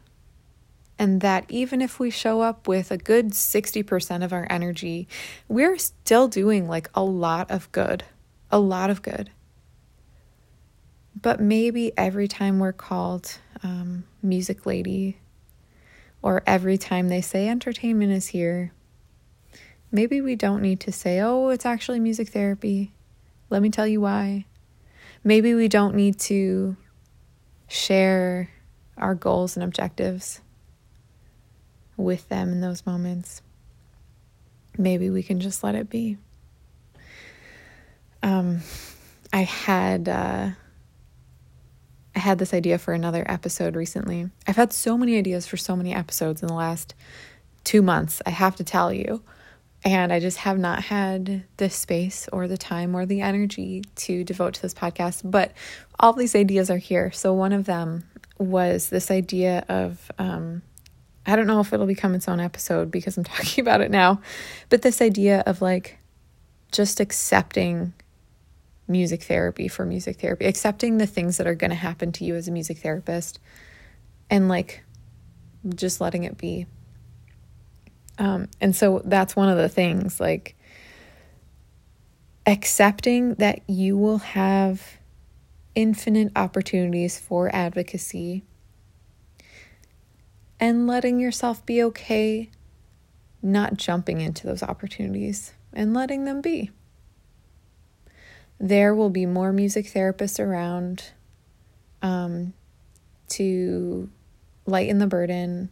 and 0.99 1.21
that 1.21 1.45
even 1.49 1.81
if 1.81 1.99
we 1.99 2.11
show 2.11 2.43
up 2.43 2.69
with 2.69 2.91
a 2.91 2.97
good 2.97 3.31
60% 3.31 4.25
of 4.25 4.33
our 4.33 4.47
energy, 4.51 5.09
we're 5.49 5.79
still 5.79 6.29
doing 6.29 6.69
like 6.69 6.89
a 6.95 7.03
lot 7.03 7.51
of 7.51 7.71
good, 7.73 8.05
a 8.51 8.59
lot 8.59 8.91
of 8.91 9.03
good. 9.03 9.31
But 11.21 11.41
maybe 11.41 11.93
every 11.97 12.29
time 12.29 12.59
we're 12.59 12.73
called 12.73 13.39
um, 13.63 14.05
music 14.23 14.67
lady, 14.67 15.19
or 16.23 16.43
every 16.47 16.79
time 16.79 17.09
they 17.09 17.21
say 17.21 17.49
entertainment 17.49 18.13
is 18.13 18.29
here, 18.29 18.73
maybe 19.91 20.21
we 20.21 20.37
don't 20.37 20.63
need 20.63 20.81
to 20.81 20.93
say, 20.93 21.21
oh, 21.21 21.49
it's 21.49 21.67
actually 21.67 22.01
music 22.01 22.29
therapy. 22.29 22.93
Let 23.51 23.61
me 23.61 23.71
tell 23.71 23.87
you 23.87 24.01
why. 24.01 24.47
Maybe 25.25 25.55
we 25.55 25.69
don't 25.69 25.95
need 25.95 26.19
to 26.21 26.77
share 27.69 28.51
our 28.97 29.15
goals 29.15 29.57
and 29.57 29.65
objectives 29.65 30.41
with 31.97 32.29
them 32.29 32.53
in 32.53 32.61
those 32.61 32.87
moments. 32.87 33.43
Maybe 34.79 35.11
we 35.11 35.23
can 35.23 35.41
just 35.41 35.63
let 35.63 35.75
it 35.75 35.91
be. 35.91 36.17
Um, 38.23 38.61
I 39.33 39.43
had 39.43 40.09
uh, 40.09 40.51
I 42.15 42.19
had 42.19 42.39
this 42.39 42.55
idea 42.55 42.79
for 42.79 42.93
another 42.95 43.25
episode 43.27 43.75
recently. 43.75 44.31
I've 44.47 44.57
had 44.57 44.73
so 44.73 44.99
many 44.99 45.17
ideas 45.17 45.47
for 45.47 45.57
so 45.57 45.75
many 45.75 45.95
episodes 45.95 46.43
in 46.43 46.49
the 46.49 46.55
last 46.55 46.95
two 47.65 47.83
months. 47.83 48.21
I 48.27 48.31
have 48.31 48.57
to 48.57 48.65
tell 48.65 48.93
you. 48.93 49.23
And 49.85 50.13
I 50.13 50.21
just 50.21 50.39
have 50.39 50.59
not 50.59 50.85
had 50.85 51.43
the 51.57 51.69
space 51.69 52.29
or 52.33 52.47
the 52.47 52.57
time 52.57 52.95
or 52.95 53.05
the 53.05 53.21
energy 53.21 53.83
to 53.97 54.23
devote 54.23 54.55
to 54.55 54.63
this 54.63 54.75
podcast. 54.75 55.23
But 55.29 55.53
all 55.99 56.13
these 56.13 56.37
ideas 56.37 56.71
are 56.71 56.77
here. 56.77 57.11
So, 57.11 57.33
one 57.33 57.53
of 57.53 57.65
them 57.65 58.05
was 58.39 58.91
this 58.91 59.11
idea 59.11 59.65
of 59.69 60.13
um, 60.21 60.63
I 61.25 61.37
don't 61.37 61.47
know 61.47 61.61
if 61.61 61.73
it'll 61.73 61.87
become 61.87 62.15
its 62.15 62.29
own 62.29 62.41
episode 62.41 62.91
because 62.91 63.17
I'm 63.17 63.25
talking 63.25 63.63
about 63.63 63.81
it 63.81 63.91
now, 63.91 64.21
but 64.69 64.83
this 64.83 65.01
idea 65.01 65.43
of 65.47 65.63
like 65.63 65.99
just 66.71 67.01
accepting 67.01 67.93
music 68.89 69.23
therapy 69.23 69.69
for 69.69 69.85
music 69.85 70.21
therapy, 70.21 70.47
accepting 70.47 70.99
the 70.99 71.07
things 71.07 71.37
that 71.37 71.47
are 71.47 71.55
going 71.55 71.71
to 71.71 71.77
happen 71.77 72.13
to 72.13 72.25
you 72.25 72.35
as 72.35 72.49
a 72.49 72.51
music 72.51 72.79
therapist 72.79 73.39
and 74.31 74.49
like 74.49 74.83
just 75.75 76.01
letting 76.01 76.25
it 76.25 76.37
be. 76.37 76.67
Um, 78.19 78.49
and 78.61 78.75
so 78.75 79.03
that's 79.05 79.37
one 79.37 79.49
of 79.49 79.57
the 79.57 79.69
things 79.69 80.21
like 80.21 80.57
accepting 82.47 83.35
that 83.35 83.61
you 83.69 83.97
will 83.97 84.19
have 84.19 84.99
infinite 85.75 86.33
opportunities 86.37 87.19
for 87.19 87.55
advocacy 87.55 88.43
and 90.63 90.87
letting 90.87 91.19
yourself 91.19 91.67
be 91.67 91.83
okay 91.83 92.49
not 93.43 93.77
jumping 93.77 94.21
into 94.21 94.47
those 94.47 94.63
opportunities 94.63 95.55
and 95.73 95.93
letting 95.93 96.25
them 96.25 96.41
be. 96.41 96.71
There 98.61 98.95
will 98.95 99.11
be 99.11 99.27
more 99.27 99.53
music 99.53 99.87
therapists 99.87 100.39
around 100.39 101.11
um, 102.01 102.53
to 103.31 104.09
lighten 104.65 104.99
the 104.99 105.09
burden, 105.09 105.69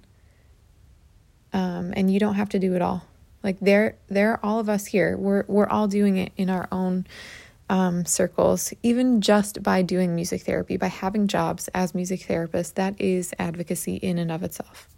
um, 1.52 1.92
and 1.96 2.12
you 2.12 2.18
don't 2.18 2.34
have 2.34 2.48
to 2.48 2.58
do 2.58 2.74
it 2.74 2.82
all. 2.82 3.04
Like 3.44 3.60
there, 3.60 3.96
there 4.08 4.32
are 4.32 4.40
all 4.42 4.58
of 4.58 4.68
us 4.68 4.86
here. 4.86 5.16
We're 5.16 5.44
we're 5.46 5.68
all 5.68 5.86
doing 5.86 6.16
it 6.16 6.32
in 6.36 6.50
our 6.50 6.66
own 6.72 7.06
um, 7.70 8.04
circles, 8.04 8.74
even 8.82 9.20
just 9.20 9.62
by 9.62 9.80
doing 9.80 10.16
music 10.16 10.42
therapy, 10.42 10.76
by 10.76 10.88
having 10.88 11.28
jobs 11.28 11.68
as 11.68 11.94
music 11.94 12.20
therapists. 12.20 12.74
That 12.74 13.00
is 13.00 13.32
advocacy 13.38 13.94
in 13.96 14.18
and 14.18 14.32
of 14.32 14.42
itself. 14.42 14.88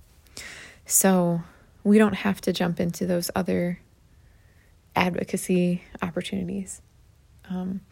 So 0.87 1.43
we 1.85 1.99
don't 1.99 2.15
have 2.15 2.41
to 2.41 2.53
jump 2.53 2.81
into 2.81 3.07
those 3.07 3.31
other 3.37 3.79
advocacy 4.97 5.83
opportunities. 6.01 6.81
Um, 7.51 7.83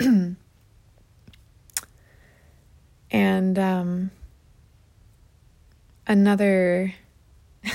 and 3.12 3.58
um, 3.58 4.10
another 6.08 6.94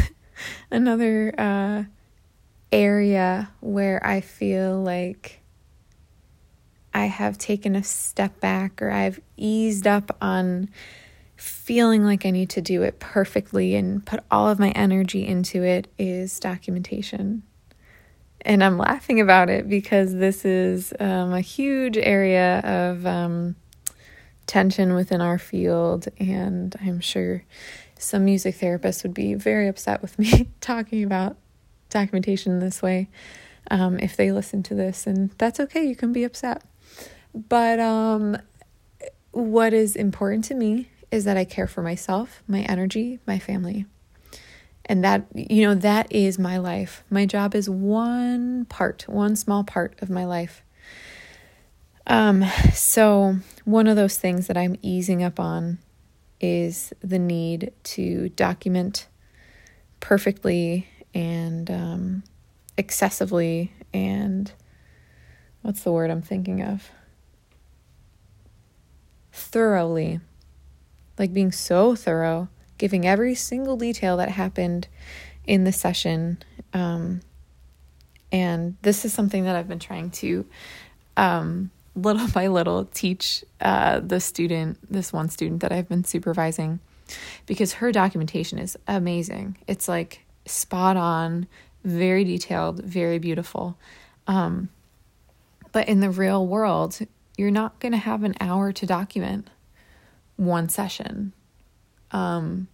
another 0.69 1.33
uh, 1.37 1.83
area 2.73 3.51
where 3.61 4.05
I 4.05 4.19
feel 4.19 4.81
like 4.81 5.39
I 6.95 7.07
have 7.07 7.37
taken 7.37 7.75
a 7.75 7.83
step 7.83 8.39
back 8.39 8.81
or 8.81 8.89
I've 8.89 9.19
eased 9.35 9.85
up 9.85 10.15
on 10.21 10.69
feeling 11.35 12.05
like 12.05 12.25
I 12.25 12.31
need 12.31 12.49
to 12.51 12.61
do 12.61 12.83
it 12.83 13.01
perfectly 13.01 13.75
and 13.75 14.03
put 14.03 14.21
all 14.31 14.47
of 14.47 14.59
my 14.59 14.69
energy 14.69 15.27
into 15.27 15.61
it 15.61 15.89
is 15.99 16.39
documentation. 16.39 17.43
And 18.39 18.63
I'm 18.63 18.77
laughing 18.77 19.19
about 19.19 19.49
it 19.49 19.67
because 19.67 20.13
this 20.13 20.45
is 20.45 20.93
um, 20.97 21.33
a 21.33 21.41
huge 21.41 21.97
area 21.97 22.59
of 22.59 23.05
um, 23.05 23.57
tension 24.47 24.93
within 24.93 25.19
our 25.19 25.37
field. 25.37 26.07
And 26.17 26.73
I'm 26.79 27.01
sure 27.01 27.43
some 27.99 28.23
music 28.23 28.55
therapists 28.55 29.03
would 29.03 29.13
be 29.13 29.33
very 29.33 29.67
upset 29.67 30.01
with 30.01 30.17
me 30.17 30.49
talking 30.61 31.03
about 31.03 31.35
documentation 31.89 32.59
this 32.59 32.81
way 32.81 33.09
um, 33.69 33.99
if 33.99 34.15
they 34.15 34.31
listen 34.31 34.63
to 34.63 34.75
this. 34.75 35.05
And 35.05 35.31
that's 35.37 35.59
okay, 35.59 35.83
you 35.83 35.97
can 35.97 36.13
be 36.13 36.23
upset. 36.23 36.63
But 37.35 37.79
um, 37.79 38.37
what 39.31 39.73
is 39.73 39.95
important 39.95 40.45
to 40.45 40.55
me 40.55 40.89
is 41.11 41.25
that 41.25 41.37
I 41.37 41.43
care 41.43 41.67
for 41.67 41.81
myself, 41.81 42.41
my 42.47 42.61
energy, 42.61 43.19
my 43.27 43.37
family. 43.37 43.85
And 44.85 45.03
that, 45.03 45.25
you 45.33 45.63
know, 45.63 45.75
that 45.75 46.11
is 46.11 46.39
my 46.39 46.57
life. 46.57 47.03
My 47.09 47.25
job 47.25 47.55
is 47.55 47.69
one 47.69 48.65
part, 48.65 49.05
one 49.07 49.35
small 49.35 49.63
part 49.63 49.95
of 50.01 50.09
my 50.09 50.25
life. 50.25 50.63
Um, 52.07 52.45
so 52.73 53.37
one 53.65 53.87
of 53.87 53.95
those 53.95 54.17
things 54.17 54.47
that 54.47 54.57
I'm 54.57 54.77
easing 54.81 55.23
up 55.23 55.39
on 55.39 55.79
is 56.39 56.93
the 57.01 57.19
need 57.19 57.71
to 57.83 58.29
document 58.29 59.07
perfectly 59.99 60.87
and 61.13 61.71
um, 61.71 62.23
excessively 62.77 63.73
and 63.93 64.51
what's 65.61 65.81
the 65.81 65.91
word 65.91 66.11
I'm 66.11 66.21
thinking 66.21 66.61
of? 66.61 66.91
Thoroughly 69.35 70.21
like 71.17 71.33
being 71.33 71.51
so 71.51 71.95
thorough, 71.95 72.49
giving 72.77 73.05
every 73.07 73.35
single 73.35 73.77
detail 73.77 74.17
that 74.17 74.29
happened 74.29 74.87
in 75.45 75.63
the 75.63 75.71
session. 75.71 76.39
Um, 76.73 77.21
and 78.31 78.75
this 78.81 79.05
is 79.05 79.13
something 79.13 79.45
that 79.45 79.55
I've 79.55 79.67
been 79.67 79.79
trying 79.79 80.11
to, 80.11 80.45
um, 81.15 81.71
little 81.95 82.27
by 82.33 82.47
little, 82.47 82.85
teach 82.85 83.43
uh, 83.61 83.99
the 83.99 84.19
student, 84.19 84.77
this 84.91 85.13
one 85.13 85.29
student 85.29 85.61
that 85.61 85.71
I've 85.71 85.87
been 85.87 86.03
supervising, 86.03 86.79
because 87.45 87.73
her 87.73 87.91
documentation 87.91 88.59
is 88.59 88.77
amazing. 88.87 89.57
It's 89.67 89.87
like 89.87 90.25
spot 90.45 90.97
on, 90.97 91.47
very 91.83 92.23
detailed, 92.23 92.83
very 92.83 93.19
beautiful. 93.19 93.77
Um, 94.27 94.69
but 95.71 95.87
in 95.87 95.99
the 95.99 96.09
real 96.09 96.45
world, 96.47 96.99
you're 97.37 97.51
not 97.51 97.79
going 97.79 97.91
to 97.91 97.97
have 97.97 98.23
an 98.23 98.35
hour 98.39 98.71
to 98.71 98.85
document 98.85 99.49
one 100.35 100.69
session. 100.69 101.33
Um, 102.11 102.67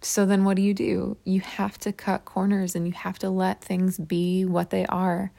so 0.00 0.26
then 0.26 0.44
what 0.44 0.56
do 0.56 0.62
you 0.62 0.74
do? 0.74 1.16
You 1.24 1.40
have 1.40 1.78
to 1.78 1.92
cut 1.92 2.24
corners 2.24 2.74
and 2.74 2.86
you 2.86 2.92
have 2.92 3.18
to 3.20 3.30
let 3.30 3.62
things 3.62 3.98
be 3.98 4.44
what 4.44 4.70
they 4.70 4.86
are. 4.86 5.32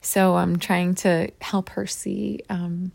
So 0.00 0.36
I'm 0.36 0.58
trying 0.58 0.94
to 0.96 1.30
help 1.40 1.70
her 1.70 1.86
see 1.86 2.40
um, 2.50 2.92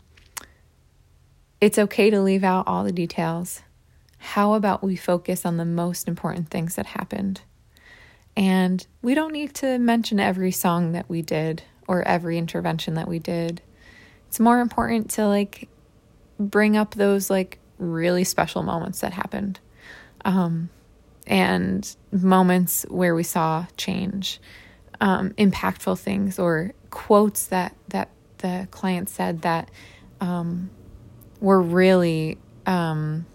it's 1.60 1.78
okay 1.78 2.08
to 2.10 2.22
leave 2.22 2.44
out 2.44 2.66
all 2.66 2.84
the 2.84 2.92
details. 2.92 3.62
How 4.18 4.54
about 4.54 4.82
we 4.82 4.96
focus 4.96 5.44
on 5.44 5.56
the 5.56 5.64
most 5.64 6.08
important 6.08 6.50
things 6.50 6.76
that 6.76 6.86
happened? 6.86 7.42
And 8.36 8.86
we 9.02 9.14
don't 9.14 9.32
need 9.32 9.54
to 9.56 9.78
mention 9.78 10.20
every 10.20 10.52
song 10.52 10.92
that 10.92 11.08
we 11.08 11.20
did 11.20 11.64
or 11.88 12.02
every 12.06 12.38
intervention 12.38 12.94
that 12.94 13.08
we 13.08 13.18
did. 13.18 13.60
It's 14.30 14.38
more 14.38 14.60
important 14.60 15.10
to 15.12 15.26
like 15.26 15.68
bring 16.38 16.76
up 16.76 16.94
those 16.94 17.30
like 17.30 17.58
really 17.78 18.22
special 18.22 18.62
moments 18.62 19.00
that 19.00 19.12
happened 19.12 19.58
um, 20.24 20.70
and 21.26 21.96
moments 22.12 22.86
where 22.88 23.16
we 23.16 23.24
saw 23.24 23.66
change, 23.76 24.40
um, 25.00 25.30
impactful 25.30 25.98
things, 25.98 26.38
or 26.38 26.74
quotes 26.90 27.48
that, 27.48 27.74
that 27.88 28.10
the 28.38 28.68
client 28.70 29.08
said 29.08 29.42
that 29.42 29.68
um, 30.20 30.70
were 31.40 31.60
really, 31.60 32.38
um, 32.66 33.26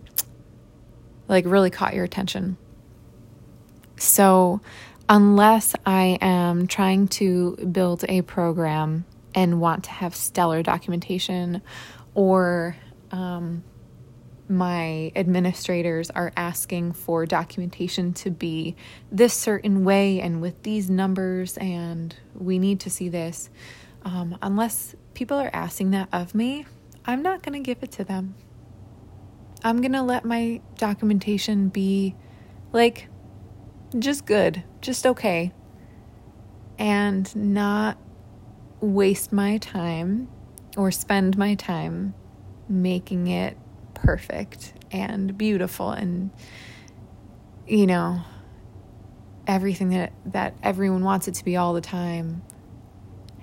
like, 1.28 1.44
really 1.46 1.72
caught 1.72 1.94
your 1.94 2.06
attention. 2.06 2.56
So, 3.98 4.62
unless 5.10 5.76
I 5.86 6.18
am 6.22 6.68
trying 6.68 7.10
to 7.10 7.58
build 7.58 8.06
a 8.08 8.22
program 8.22 9.04
and 9.36 9.62
want 9.62 9.84
to 9.84 9.92
have 9.92 10.16
stellar 10.16 10.64
documentation 10.64 11.62
or 12.16 12.76
um, 13.12 13.64
my 14.48 15.12
administrators 15.16 16.10
are 16.12 16.32
asking 16.38 16.94
for 16.94 17.26
documentation 17.26 18.14
to 18.14 18.30
be 18.30 18.76
this 19.12 19.34
certain 19.34 19.84
way 19.84 20.20
and 20.22 20.42
with 20.42 20.62
these 20.64 20.90
numbers, 20.90 21.58
and 21.58 22.16
we 22.36 22.60
need 22.60 22.80
to 22.82 22.90
see 22.90 23.10
this. 23.10 23.50
Um, 24.04 24.38
unless 24.42 24.96
people 25.14 25.38
are 25.38 25.50
asking 25.52 25.92
that 25.92 26.10
of 26.14 26.36
me, 26.36 26.66
I'm 27.06 27.24
not 27.24 27.42
going 27.42 27.54
to 27.54 27.66
give 27.66 27.82
it 27.82 27.92
to 27.94 28.04
them. 28.04 28.36
I'm 29.64 29.82
going 29.82 29.94
to 29.94 30.04
let 30.04 30.26
my 30.26 30.62
documentation 30.78 31.70
be 31.70 32.16
like 32.72 33.08
just 33.98 34.26
good, 34.26 34.64
just 34.82 35.08
okay, 35.08 35.52
and 36.78 37.36
not 37.36 37.98
waste 38.82 39.32
my 39.32 39.58
time 39.58 40.28
or 40.78 40.92
spend 40.92 41.38
my 41.38 41.56
time 41.56 42.14
making 42.68 43.28
it 43.28 43.58
perfect 43.94 44.74
and 44.92 45.38
beautiful 45.38 45.92
and 45.92 46.30
you 47.68 47.88
know 47.88 48.22
everything 49.48 49.90
that 49.90 50.12
that 50.26 50.56
everyone 50.64 51.04
wants 51.04 51.28
it 51.28 51.36
to 51.36 51.46
be 51.46 51.56
all 51.56 51.74
the 51.74 51.82
time. 51.82 52.42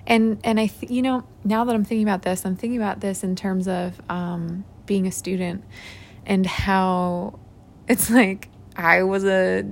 And 0.05 0.39
and 0.43 0.59
i 0.59 0.67
th- 0.67 0.91
you 0.91 1.01
know 1.01 1.23
now 1.45 1.63
that 1.63 1.73
i'm 1.73 1.85
thinking 1.85 2.05
about 2.05 2.23
this 2.23 2.45
i'm 2.45 2.57
thinking 2.57 2.75
about 2.75 2.99
this 2.99 3.23
in 3.23 3.37
terms 3.37 3.69
of 3.69 4.01
um, 4.09 4.65
being 4.85 5.07
a 5.07 5.11
student 5.13 5.63
and 6.25 6.45
how 6.45 7.39
it's 7.87 8.09
like 8.09 8.49
i 8.75 9.03
was 9.03 9.23
a 9.23 9.63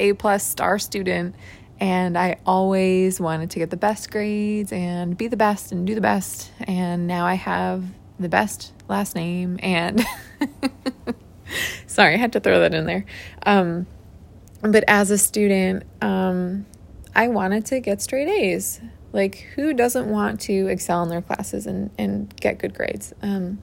a 0.00 0.12
plus 0.14 0.44
star 0.44 0.80
student 0.80 1.36
and 1.80 2.16
i 2.16 2.36
always 2.46 3.18
wanted 3.18 3.50
to 3.50 3.58
get 3.58 3.70
the 3.70 3.76
best 3.76 4.10
grades 4.10 4.72
and 4.72 5.16
be 5.16 5.26
the 5.26 5.36
best 5.36 5.72
and 5.72 5.86
do 5.86 5.94
the 5.94 6.00
best 6.00 6.50
and 6.60 7.06
now 7.06 7.26
i 7.26 7.34
have 7.34 7.84
the 8.18 8.28
best 8.28 8.72
last 8.88 9.14
name 9.16 9.58
and 9.62 10.04
sorry, 11.86 12.14
I 12.14 12.16
had 12.16 12.32
to 12.32 12.40
throw 12.40 12.60
that 12.60 12.74
in 12.74 12.86
there. 12.86 13.04
Um, 13.44 13.86
but 14.62 14.84
as 14.88 15.10
a 15.10 15.18
student, 15.18 15.84
um, 16.02 16.66
I 17.14 17.28
wanted 17.28 17.66
to 17.66 17.80
get 17.80 18.02
straight 18.02 18.28
A's. 18.28 18.80
Like, 19.12 19.48
who 19.54 19.74
doesn't 19.74 20.08
want 20.08 20.40
to 20.42 20.68
excel 20.68 21.02
in 21.02 21.08
their 21.08 21.22
classes 21.22 21.66
and, 21.66 21.90
and 21.98 22.34
get 22.36 22.58
good 22.58 22.74
grades? 22.74 23.12
Um, 23.22 23.60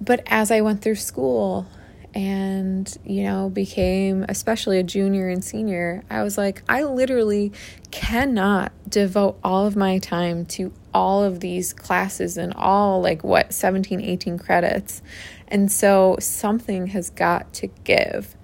but 0.00 0.22
as 0.26 0.50
I 0.50 0.62
went 0.62 0.80
through 0.80 0.94
school 0.94 1.66
and, 2.14 2.92
you 3.04 3.22
know, 3.22 3.50
became 3.50 4.24
especially 4.28 4.78
a 4.78 4.82
junior 4.82 5.28
and 5.28 5.44
senior, 5.44 6.02
I 6.10 6.22
was 6.22 6.36
like, 6.36 6.62
I 6.68 6.82
literally 6.82 7.52
cannot 7.90 8.72
devote 8.88 9.38
all 9.44 9.66
of 9.66 9.76
my 9.76 9.98
time 9.98 10.44
to 10.46 10.72
all 10.92 11.22
of 11.22 11.40
these 11.40 11.72
classes 11.72 12.36
and 12.36 12.52
all 12.54 13.00
like 13.00 13.22
what 13.22 13.52
17 13.52 14.00
18 14.00 14.38
credits. 14.38 15.02
And 15.46 15.70
so 15.70 16.16
something 16.20 16.88
has 16.88 17.10
got 17.10 17.52
to 17.54 17.68
give. 17.84 18.36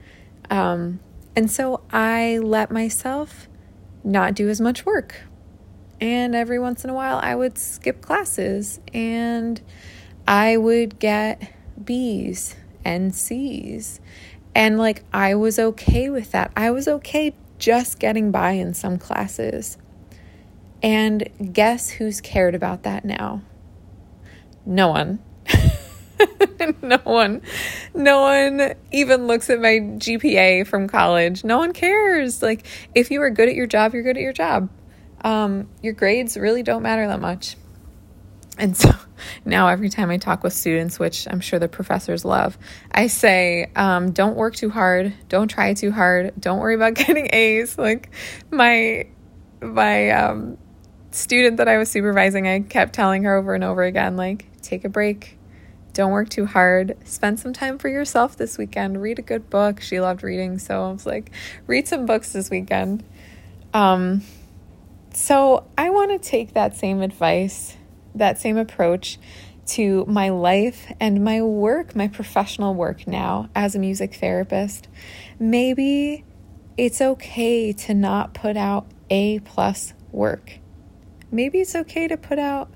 Um, 0.49 1.01
and 1.37 1.51
so 1.51 1.83
i 1.93 2.39
let 2.39 2.71
myself 2.71 3.49
not 4.03 4.35
do 4.35 4.49
as 4.49 4.61
much 4.61 4.87
work. 4.87 5.23
And 6.01 6.35
every 6.35 6.59
once 6.59 6.85
in 6.85 6.91
a 6.91 6.95
while 6.95 7.19
i 7.23 7.35
would 7.35 7.59
skip 7.59 8.03
classes 8.03 8.81
and 8.93 9.61
i 10.29 10.57
would 10.57 10.99
get 10.99 11.53
b's 11.83 12.55
and 12.87 13.14
c's 13.14 14.01
and 14.55 14.78
like 14.78 15.03
i 15.12 15.34
was 15.34 15.59
okay 15.59 16.09
with 16.09 16.30
that 16.30 16.51
i 16.57 16.70
was 16.70 16.87
okay 16.87 17.34
just 17.59 17.99
getting 17.99 18.30
by 18.30 18.53
in 18.53 18.72
some 18.74 18.99
classes 18.99 19.78
and 20.82 21.28
guess 21.53 21.91
who's 21.91 22.20
cared 22.20 22.55
about 22.55 22.82
that 22.84 23.05
now? 23.05 23.43
No 24.64 24.89
one. 24.89 25.18
no 26.82 26.99
one. 27.05 27.43
No 27.95 28.20
one 28.20 28.74
even 28.93 29.26
looks 29.26 29.49
at 29.51 29.61
my 29.61 29.80
GPA 29.80 30.66
from 30.66 30.89
college. 30.89 31.45
No 31.45 31.59
one 31.59 31.72
cares. 31.72 32.43
Like, 32.43 32.66
if 32.95 33.11
you 33.11 33.22
are 33.22 33.30
good 33.30 33.49
at 33.49 33.55
your 33.55 33.66
job, 33.66 33.95
you're 33.95 34.03
good 34.03 34.16
at 34.16 34.22
your 34.22 34.32
job. 34.32 34.68
Um, 35.22 35.68
your 35.82 35.93
grades 35.93 36.37
really 36.37 36.62
don't 36.62 36.82
matter 36.82 37.07
that 37.07 37.20
much. 37.20 37.57
And 38.59 38.76
so 38.76 38.90
now, 39.44 39.68
every 39.68 39.90
time 39.90 40.11
I 40.11 40.18
talk 40.18 40.42
with 40.42 40.52
students, 40.52 40.98
which 40.98 41.26
I'm 41.30 41.40
sure 41.40 41.59
the 41.59 41.68
professors 41.68 42.24
love, 42.24 42.57
I 42.90 43.07
say, 43.07 43.70
um, 43.76 44.12
don't 44.12 44.36
work 44.36 44.54
too 44.54 44.70
hard. 44.70 45.12
Don't 45.28 45.48
try 45.48 45.74
too 45.74 45.92
hard. 45.92 46.32
Don't 46.38 46.59
worry 46.59 46.74
about 46.74 46.94
getting 47.07 47.28
A's. 47.32 47.78
Like, 47.78 48.11
my, 48.50 49.07
my, 49.61 50.11
um, 50.11 50.59
student 51.11 51.57
that 51.57 51.68
I 51.68 51.78
was 51.78 51.90
supervising, 51.90 52.46
I 52.46 52.61
kept 52.61 52.94
telling 52.94 53.24
her 53.24 53.36
over 53.36 53.54
and 53.54 53.64
over 53.64 53.82
again, 53.82 54.16
like, 54.16 54.46
take 54.62 54.84
a 54.84 54.88
break. 54.88 55.38
Don't 55.92 56.12
work 56.12 56.28
too 56.28 56.44
hard. 56.44 56.94
Spend 57.04 57.40
some 57.40 57.54
time 57.54 57.78
for 57.78 57.88
yourself 57.88 58.36
this 58.36 58.59
weekend. 58.59 59.00
Read 59.00 59.18
a 59.18 59.22
good 59.22 59.48
book. 59.48 59.80
She 59.80 59.98
loved 59.98 60.22
reading, 60.22 60.59
so 60.59 60.84
I 60.84 60.92
was 60.92 61.07
like, 61.07 61.30
read 61.66 61.88
some 61.88 62.04
books 62.04 62.34
this 62.34 62.50
weekend. 62.50 63.02
Um, 63.72 64.22
so 65.14 65.66
I 65.78 65.88
want 65.88 66.11
to 66.11 66.18
take 66.18 66.52
that 66.52 66.76
same 66.76 67.00
advice, 67.00 67.76
that 68.17 68.39
same 68.39 68.57
approach 68.57 69.19
to 69.67 70.05
my 70.07 70.29
life 70.29 70.93
and 71.01 71.25
my 71.25 71.43
work, 71.43 71.97
my 71.97 72.09
professional 72.09 72.75
work 72.75 73.07
now 73.07 73.49
as 73.55 73.75
a 73.75 73.79
music 73.79 74.14
therapist. 74.14 74.89
Maybe 75.39 76.25
it's 76.77 77.01
okay 77.01 77.73
to 77.73 77.95
not 77.95 78.35
put 78.35 78.57
out 78.57 78.87
A 79.11 79.41
plus 79.41 79.93
work 80.12 80.61
maybe 81.31 81.61
it's 81.61 81.75
okay 81.75 82.09
to 82.09 82.17
put 82.17 82.39
out 82.39 82.71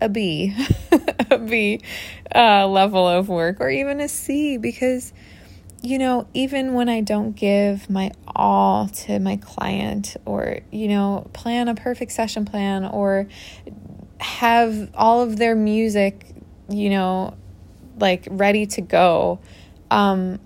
a 0.00 0.08
B, 0.08 0.54
a 1.30 1.38
B 1.38 1.80
uh, 2.34 2.66
level 2.66 3.06
of 3.08 3.28
work, 3.28 3.60
or 3.60 3.70
even 3.70 4.00
a 4.00 4.08
C, 4.08 4.58
because, 4.58 5.12
you 5.82 5.98
know, 5.98 6.26
even 6.34 6.74
when 6.74 6.88
I 6.88 7.00
don't 7.00 7.32
give 7.34 7.88
my 7.88 8.12
all 8.26 8.88
to 8.88 9.18
my 9.18 9.36
client, 9.38 10.16
or, 10.26 10.58
you 10.70 10.88
know, 10.88 11.30
plan 11.32 11.68
a 11.68 11.74
perfect 11.74 12.12
session 12.12 12.44
plan, 12.44 12.84
or 12.84 13.26
have 14.20 14.90
all 14.94 15.22
of 15.22 15.36
their 15.36 15.54
music, 15.54 16.26
you 16.68 16.90
know, 16.90 17.36
like 17.98 18.26
ready 18.30 18.66
to 18.66 18.80
go, 18.80 19.40
um, 19.90 20.38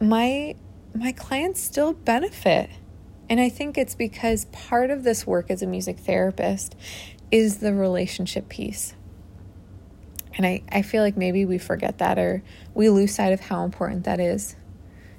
my 0.00 0.54
my 0.94 1.12
clients 1.12 1.60
still 1.60 1.92
benefit 1.92 2.70
and 3.28 3.40
I 3.40 3.48
think 3.48 3.76
it's 3.76 3.94
because 3.94 4.44
part 4.46 4.90
of 4.90 5.02
this 5.02 5.26
work 5.26 5.50
as 5.50 5.62
a 5.62 5.66
music 5.66 5.98
therapist 5.98 6.76
is 7.30 7.58
the 7.58 7.74
relationship 7.74 8.48
piece. 8.48 8.94
And 10.36 10.46
I, 10.46 10.62
I 10.70 10.82
feel 10.82 11.02
like 11.02 11.16
maybe 11.16 11.44
we 11.44 11.58
forget 11.58 11.98
that 11.98 12.18
or 12.18 12.42
we 12.74 12.88
lose 12.88 13.14
sight 13.14 13.32
of 13.32 13.40
how 13.40 13.64
important 13.64 14.04
that 14.04 14.20
is. 14.20 14.54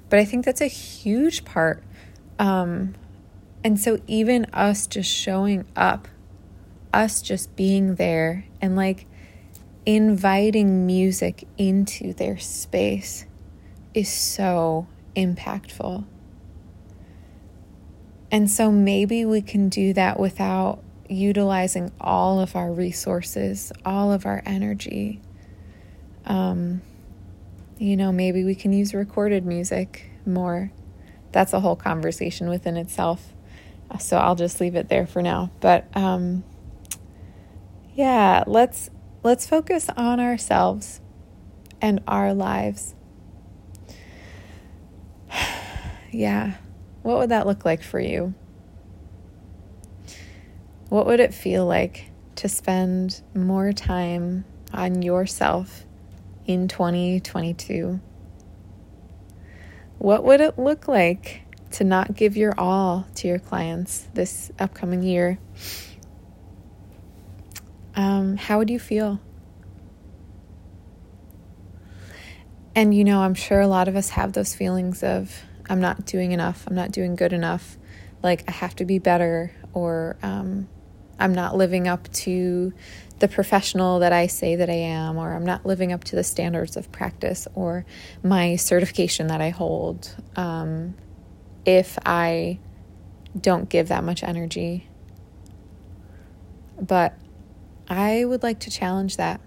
But 0.08 0.20
I 0.20 0.24
think 0.24 0.44
that's 0.44 0.60
a 0.60 0.68
huge 0.68 1.44
part. 1.44 1.82
Um, 2.38 2.94
and 3.62 3.78
so, 3.78 3.98
even 4.06 4.46
us 4.52 4.86
just 4.86 5.10
showing 5.10 5.66
up, 5.76 6.08
us 6.92 7.22
just 7.22 7.54
being 7.56 7.96
there 7.96 8.46
and 8.60 8.76
like 8.76 9.06
inviting 9.86 10.86
music 10.86 11.46
into 11.56 12.12
their 12.12 12.38
space 12.38 13.24
is 13.94 14.08
so 14.08 14.86
impactful. 15.16 16.04
And 18.30 18.50
so 18.50 18.70
maybe 18.70 19.24
we 19.24 19.40
can 19.40 19.68
do 19.68 19.94
that 19.94 20.20
without 20.20 20.82
utilizing 21.08 21.90
all 22.00 22.40
of 22.40 22.54
our 22.54 22.70
resources, 22.70 23.72
all 23.84 24.12
of 24.12 24.26
our 24.26 24.42
energy. 24.44 25.20
Um, 26.26 26.82
you 27.78 27.96
know, 27.96 28.12
maybe 28.12 28.44
we 28.44 28.54
can 28.54 28.72
use 28.72 28.92
recorded 28.92 29.46
music 29.46 30.10
more. 30.26 30.70
That's 31.32 31.52
a 31.52 31.60
whole 31.60 31.76
conversation 31.76 32.48
within 32.50 32.76
itself. 32.76 33.32
So 33.98 34.18
I'll 34.18 34.34
just 34.34 34.60
leave 34.60 34.74
it 34.74 34.90
there 34.90 35.06
for 35.06 35.22
now. 35.22 35.50
But 35.60 35.86
um, 35.96 36.44
yeah, 37.98 38.44
let's 38.46 38.90
let's 39.24 39.44
focus 39.48 39.90
on 39.96 40.20
ourselves 40.20 41.00
and 41.80 42.00
our 42.06 42.32
lives. 42.32 42.94
yeah. 46.12 46.54
What 47.02 47.18
would 47.18 47.30
that 47.30 47.44
look 47.44 47.64
like 47.64 47.82
for 47.82 47.98
you? 47.98 48.34
What 50.90 51.06
would 51.06 51.18
it 51.18 51.34
feel 51.34 51.66
like 51.66 52.12
to 52.36 52.48
spend 52.48 53.20
more 53.34 53.72
time 53.72 54.44
on 54.72 55.02
yourself 55.02 55.84
in 56.46 56.68
2022? 56.68 57.98
What 59.98 60.22
would 60.22 60.40
it 60.40 60.56
look 60.56 60.86
like 60.86 61.42
to 61.72 61.82
not 61.82 62.14
give 62.14 62.36
your 62.36 62.54
all 62.56 63.08
to 63.16 63.26
your 63.26 63.40
clients 63.40 64.06
this 64.14 64.52
upcoming 64.60 65.02
year? 65.02 65.40
Um, 67.98 68.36
how 68.36 68.58
would 68.58 68.70
you 68.70 68.78
feel? 68.78 69.20
And 72.76 72.94
you 72.94 73.02
know, 73.02 73.22
I'm 73.22 73.34
sure 73.34 73.60
a 73.60 73.66
lot 73.66 73.88
of 73.88 73.96
us 73.96 74.10
have 74.10 74.34
those 74.34 74.54
feelings 74.54 75.02
of 75.02 75.42
I'm 75.68 75.80
not 75.80 76.06
doing 76.06 76.30
enough, 76.30 76.64
I'm 76.68 76.76
not 76.76 76.92
doing 76.92 77.16
good 77.16 77.32
enough, 77.32 77.76
like 78.22 78.44
I 78.46 78.52
have 78.52 78.76
to 78.76 78.84
be 78.84 79.00
better, 79.00 79.52
or 79.74 80.16
um, 80.22 80.68
I'm 81.18 81.34
not 81.34 81.56
living 81.56 81.88
up 81.88 82.10
to 82.12 82.72
the 83.18 83.26
professional 83.26 83.98
that 83.98 84.12
I 84.12 84.28
say 84.28 84.54
that 84.54 84.70
I 84.70 84.74
am, 84.74 85.16
or 85.16 85.34
I'm 85.34 85.44
not 85.44 85.66
living 85.66 85.92
up 85.92 86.04
to 86.04 86.14
the 86.14 86.22
standards 86.22 86.76
of 86.76 86.92
practice 86.92 87.48
or 87.56 87.84
my 88.22 88.54
certification 88.54 89.26
that 89.26 89.40
I 89.40 89.50
hold. 89.50 90.14
Um, 90.36 90.94
if 91.66 91.98
I 92.06 92.60
don't 93.38 93.68
give 93.68 93.88
that 93.88 94.04
much 94.04 94.22
energy. 94.22 94.86
But 96.80 97.18
I 97.88 98.24
would 98.24 98.42
like 98.42 98.60
to 98.60 98.70
challenge 98.70 99.16
that. 99.16 99.40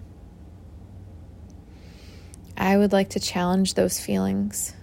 I 2.56 2.76
would 2.76 2.92
like 2.92 3.10
to 3.10 3.20
challenge 3.20 3.74
those 3.74 4.00
feelings. 4.00 4.74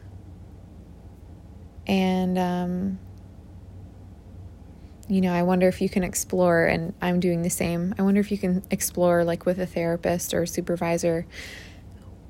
And, 1.86 2.38
um, 2.38 3.00
you 5.08 5.22
know, 5.22 5.34
I 5.34 5.44
wonder 5.44 5.68
if 5.68 5.82
you 5.82 5.90
can 5.90 6.04
explore, 6.04 6.66
and 6.66 6.94
I'm 7.02 7.20
doing 7.20 7.42
the 7.42 7.50
same. 7.50 7.96
I 7.98 8.04
wonder 8.04 8.22
if 8.22 8.32
you 8.32 8.38
can 8.38 8.64
explore, 8.70 9.24
like 9.24 9.46
with 9.46 9.60
a 9.60 9.66
therapist 9.66 10.34
or 10.34 10.44
a 10.44 10.48
supervisor, 10.48 11.26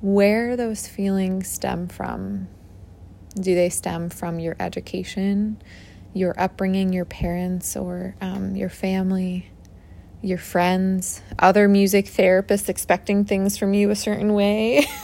where 0.02 0.56
those 0.56 0.88
feelings 0.88 1.50
stem 1.50 1.88
from. 1.88 2.48
Do 3.36 3.54
they 3.54 3.70
stem 3.70 4.10
from 4.10 4.40
your 4.40 4.56
education, 4.60 5.62
your 6.14 6.40
upbringing, 6.40 6.94
your 6.94 7.06
parents, 7.06 7.76
or 7.76 8.16
um, 8.22 8.56
your 8.56 8.70
family, 8.70 9.52
your 10.22 10.38
friends, 10.38 11.22
other 11.38 11.68
music 11.68 12.06
therapists 12.06 12.70
expecting 12.70 13.26
things 13.26 13.58
from 13.58 13.74
you 13.74 13.90
a 13.90 13.96
certain 13.96 14.34
way? 14.34 14.86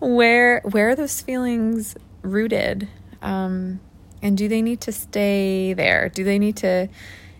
where 0.00 0.60
where 0.60 0.90
are 0.90 0.94
those 0.94 1.20
feelings 1.20 1.96
rooted? 2.22 2.88
Um, 3.20 3.80
and 4.20 4.36
do 4.36 4.48
they 4.48 4.62
need 4.62 4.80
to 4.82 4.92
stay 4.92 5.72
there? 5.72 6.08
Do 6.08 6.24
they 6.24 6.38
need 6.38 6.56
to 6.58 6.88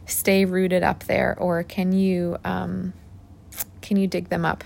stay 0.06 0.44
rooted 0.44 0.82
up 0.82 1.04
there, 1.04 1.36
or 1.38 1.62
can 1.62 1.92
you 1.92 2.36
um, 2.44 2.92
can 3.80 3.96
you 3.96 4.06
dig 4.06 4.28
them 4.28 4.44
up 4.44 4.64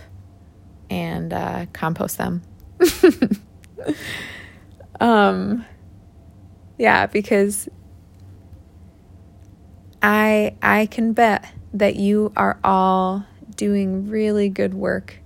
and 0.88 1.32
uh, 1.32 1.66
compost 1.72 2.18
them? 2.18 2.42
um, 5.00 5.64
yeah, 6.78 7.06
because 7.06 7.68
I 10.06 10.54
I 10.62 10.86
can 10.86 11.14
bet 11.14 11.52
that 11.74 11.96
you 11.96 12.32
are 12.36 12.60
all 12.62 13.26
doing 13.56 14.08
really 14.08 14.48
good 14.48 14.72
work, 14.72 15.18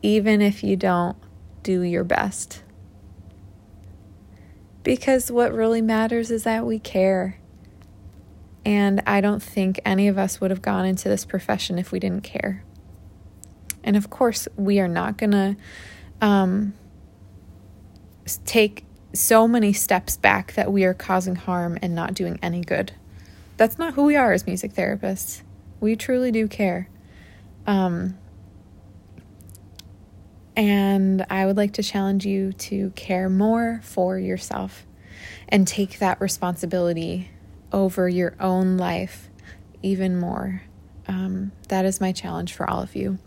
even 0.00 0.40
if 0.40 0.64
you 0.64 0.74
don't 0.74 1.18
do 1.62 1.82
your 1.82 2.02
best. 2.02 2.62
Because 4.82 5.30
what 5.30 5.52
really 5.52 5.82
matters 5.82 6.30
is 6.30 6.44
that 6.44 6.64
we 6.64 6.78
care. 6.78 7.38
And 8.64 9.02
I 9.06 9.20
don't 9.20 9.42
think 9.42 9.80
any 9.84 10.08
of 10.08 10.16
us 10.16 10.40
would 10.40 10.50
have 10.50 10.62
gone 10.62 10.86
into 10.86 11.10
this 11.10 11.26
profession 11.26 11.78
if 11.78 11.92
we 11.92 11.98
didn't 11.98 12.22
care. 12.22 12.64
And 13.84 13.98
of 13.98 14.08
course, 14.08 14.48
we 14.56 14.80
are 14.80 14.88
not 14.88 15.18
going 15.18 15.32
to 15.32 15.56
um, 16.22 16.72
take 18.46 18.86
so 19.12 19.46
many 19.46 19.74
steps 19.74 20.16
back 20.16 20.54
that 20.54 20.72
we 20.72 20.84
are 20.84 20.94
causing 20.94 21.36
harm 21.36 21.78
and 21.82 21.94
not 21.94 22.14
doing 22.14 22.38
any 22.42 22.62
good. 22.62 22.92
That's 23.56 23.78
not 23.78 23.94
who 23.94 24.04
we 24.04 24.16
are 24.16 24.32
as 24.32 24.46
music 24.46 24.72
therapists. 24.74 25.42
We 25.80 25.96
truly 25.96 26.30
do 26.30 26.46
care. 26.48 26.88
Um, 27.66 28.18
and 30.56 31.24
I 31.28 31.46
would 31.46 31.56
like 31.56 31.74
to 31.74 31.82
challenge 31.82 32.24
you 32.24 32.52
to 32.54 32.90
care 32.90 33.28
more 33.28 33.80
for 33.82 34.18
yourself 34.18 34.86
and 35.48 35.66
take 35.66 35.98
that 35.98 36.20
responsibility 36.20 37.30
over 37.72 38.08
your 38.08 38.34
own 38.40 38.76
life 38.76 39.28
even 39.82 40.18
more. 40.18 40.62
Um, 41.08 41.52
that 41.68 41.84
is 41.84 42.00
my 42.00 42.12
challenge 42.12 42.52
for 42.52 42.68
all 42.68 42.82
of 42.82 42.96
you. 42.96 43.18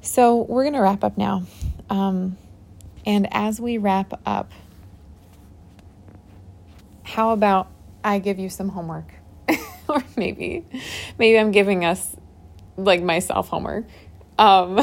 So, 0.00 0.36
we're 0.36 0.62
going 0.62 0.74
to 0.74 0.80
wrap 0.80 1.04
up 1.04 1.18
now. 1.18 1.42
Um, 1.90 2.38
and 3.04 3.28
as 3.32 3.60
we 3.60 3.76
wrap 3.76 4.18
up, 4.24 4.50
how 7.02 7.32
about 7.32 7.68
I 8.02 8.18
give 8.18 8.38
you 8.38 8.48
some 8.48 8.70
homework? 8.70 9.19
or 9.94 10.02
maybe, 10.16 10.64
maybe 11.18 11.38
I'm 11.38 11.50
giving 11.50 11.84
us 11.84 12.16
like 12.76 13.02
myself 13.02 13.48
homework. 13.48 13.86
Um, 14.38 14.80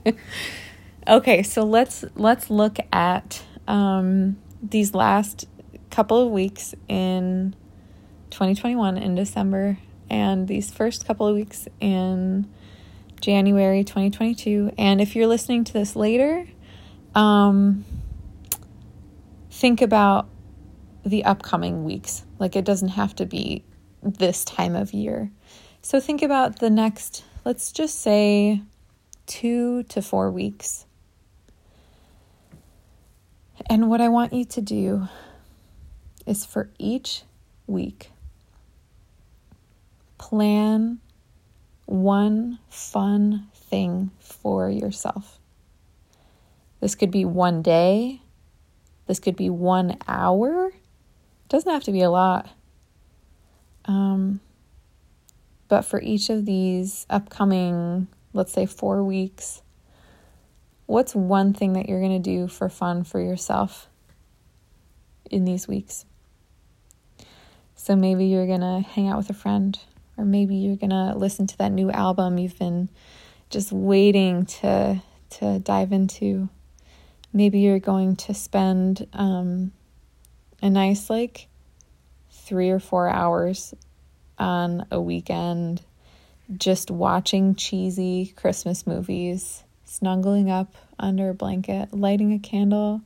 okay, 1.08 1.42
so 1.42 1.62
let's 1.62 2.04
let's 2.16 2.50
look 2.50 2.78
at 2.92 3.42
um, 3.68 4.36
these 4.62 4.94
last 4.94 5.46
couple 5.90 6.20
of 6.20 6.32
weeks 6.32 6.74
in 6.88 7.54
2021 8.30 8.98
in 8.98 9.14
December 9.14 9.78
and 10.10 10.48
these 10.48 10.72
first 10.72 11.06
couple 11.06 11.26
of 11.26 11.34
weeks 11.34 11.68
in 11.80 12.48
January 13.20 13.84
2022. 13.84 14.72
And 14.76 15.00
if 15.00 15.14
you're 15.14 15.26
listening 15.26 15.64
to 15.64 15.72
this 15.72 15.94
later, 15.94 16.46
um, 17.14 17.84
think 19.50 19.80
about 19.80 20.28
the 21.04 21.24
upcoming 21.24 21.84
weeks. 21.84 22.24
Like 22.38 22.56
it 22.56 22.64
doesn't 22.64 22.88
have 22.88 23.14
to 23.16 23.26
be 23.26 23.64
this 24.02 24.44
time 24.44 24.74
of 24.74 24.92
year. 24.92 25.30
So 25.80 26.00
think 26.00 26.22
about 26.22 26.58
the 26.58 26.70
next, 26.70 27.24
let's 27.44 27.72
just 27.72 28.00
say, 28.00 28.62
two 29.26 29.82
to 29.84 30.02
four 30.02 30.30
weeks. 30.30 30.86
And 33.66 33.88
what 33.88 34.00
I 34.00 34.08
want 34.08 34.32
you 34.32 34.44
to 34.44 34.60
do 34.60 35.08
is 36.26 36.44
for 36.44 36.70
each 36.78 37.22
week, 37.66 38.10
plan 40.18 41.00
one 41.86 42.58
fun 42.68 43.48
thing 43.54 44.10
for 44.18 44.68
yourself. 44.68 45.38
This 46.80 46.94
could 46.94 47.10
be 47.10 47.24
one 47.24 47.62
day, 47.62 48.22
this 49.06 49.20
could 49.20 49.36
be 49.36 49.50
one 49.50 49.96
hour. 50.08 50.68
It 50.68 51.48
doesn't 51.48 51.70
have 51.70 51.84
to 51.84 51.92
be 51.92 52.02
a 52.02 52.10
lot. 52.10 52.48
Um, 53.84 54.40
but 55.68 55.82
for 55.82 56.00
each 56.00 56.28
of 56.30 56.44
these 56.44 57.06
upcoming, 57.08 58.08
let's 58.32 58.52
say, 58.52 58.66
four 58.66 59.02
weeks, 59.02 59.62
what's 60.86 61.14
one 61.14 61.54
thing 61.54 61.72
that 61.74 61.88
you're 61.88 62.00
going 62.00 62.22
to 62.22 62.30
do 62.30 62.46
for 62.48 62.68
fun 62.68 63.04
for 63.04 63.20
yourself 63.20 63.88
in 65.30 65.44
these 65.44 65.66
weeks? 65.66 66.04
So 67.74 67.96
maybe 67.96 68.26
you're 68.26 68.46
going 68.46 68.60
to 68.60 68.86
hang 68.86 69.08
out 69.08 69.16
with 69.16 69.30
a 69.30 69.34
friend, 69.34 69.78
or 70.16 70.24
maybe 70.24 70.54
you're 70.54 70.76
going 70.76 70.90
to 70.90 71.14
listen 71.16 71.46
to 71.48 71.58
that 71.58 71.72
new 71.72 71.90
album 71.90 72.38
you've 72.38 72.58
been 72.58 72.88
just 73.50 73.72
waiting 73.72 74.46
to 74.46 75.02
to 75.30 75.58
dive 75.58 75.92
into. 75.92 76.48
Maybe 77.32 77.60
you're 77.60 77.78
going 77.78 78.16
to 78.16 78.34
spend 78.34 79.06
um, 79.14 79.72
a 80.60 80.68
nice 80.68 81.08
like 81.08 81.48
three 82.44 82.70
or 82.70 82.78
four 82.78 83.08
hours 83.08 83.74
on 84.38 84.86
a 84.90 85.00
weekend 85.00 85.82
just 86.56 86.90
watching 86.90 87.54
cheesy 87.54 88.32
Christmas 88.36 88.86
movies, 88.86 89.62
snuggling 89.84 90.50
up 90.50 90.74
under 90.98 91.30
a 91.30 91.34
blanket, 91.34 91.94
lighting 91.94 92.32
a 92.32 92.38
candle, 92.38 93.00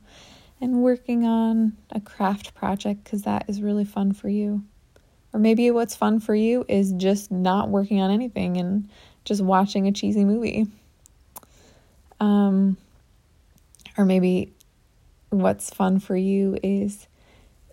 and 0.59 0.81
working 0.81 1.23
on 1.23 1.77
a 1.91 1.99
craft 1.99 2.55
project 2.55 3.03
because 3.03 3.23
that 3.23 3.45
is 3.47 3.61
really 3.61 3.85
fun 3.85 4.11
for 4.11 4.27
you. 4.27 4.63
Or 5.33 5.39
maybe 5.39 5.69
what's 5.71 5.95
fun 5.95 6.19
for 6.19 6.33
you 6.33 6.65
is 6.67 6.91
just 6.93 7.31
not 7.31 7.69
working 7.69 8.01
on 8.01 8.11
anything 8.11 8.57
and 8.57 8.89
just 9.23 9.41
watching 9.41 9.87
a 9.87 9.91
cheesy 9.91 10.25
movie. 10.25 10.67
Um, 12.19 12.77
or 13.97 14.05
maybe 14.05 14.53
what's 15.29 15.69
fun 15.69 15.99
for 15.99 16.15
you 16.15 16.57
is 16.63 17.06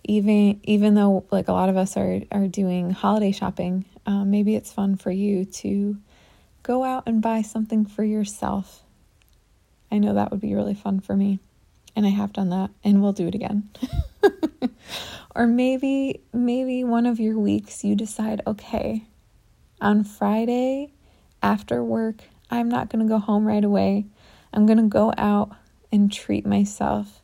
even 0.07 0.59
even 0.63 0.93
though 0.95 1.25
like 1.31 1.47
a 1.47 1.53
lot 1.53 1.69
of 1.69 1.77
us 1.77 1.97
are 1.97 2.21
are 2.31 2.47
doing 2.47 2.91
holiday 2.91 3.31
shopping, 3.31 3.85
um, 4.05 4.31
maybe 4.31 4.55
it's 4.55 4.71
fun 4.71 4.95
for 4.95 5.11
you 5.11 5.45
to 5.45 5.97
go 6.63 6.83
out 6.83 7.03
and 7.07 7.21
buy 7.21 7.41
something 7.41 7.85
for 7.85 8.03
yourself. 8.03 8.83
I 9.91 9.97
know 9.97 10.13
that 10.13 10.31
would 10.31 10.41
be 10.41 10.53
really 10.53 10.73
fun 10.73 10.99
for 10.99 11.15
me, 11.15 11.39
and 11.95 12.05
I 12.05 12.09
have 12.09 12.33
done 12.33 12.49
that, 12.49 12.69
and 12.83 13.01
we'll 13.01 13.13
do 13.13 13.27
it 13.27 13.35
again. 13.35 13.69
or 15.35 15.47
maybe 15.47 16.21
maybe 16.33 16.83
one 16.83 17.05
of 17.05 17.19
your 17.19 17.39
weeks 17.39 17.83
you 17.83 17.95
decide, 17.95 18.41
okay, 18.45 19.05
on 19.81 20.03
Friday 20.03 20.93
after 21.41 21.83
work, 21.83 22.23
I'm 22.49 22.69
not 22.69 22.89
going 22.89 23.05
to 23.05 23.09
go 23.09 23.19
home 23.19 23.45
right 23.45 23.63
away. 23.63 24.05
I'm 24.53 24.65
going 24.65 24.77
to 24.77 24.87
go 24.87 25.13
out 25.17 25.51
and 25.91 26.11
treat 26.11 26.45
myself 26.45 27.21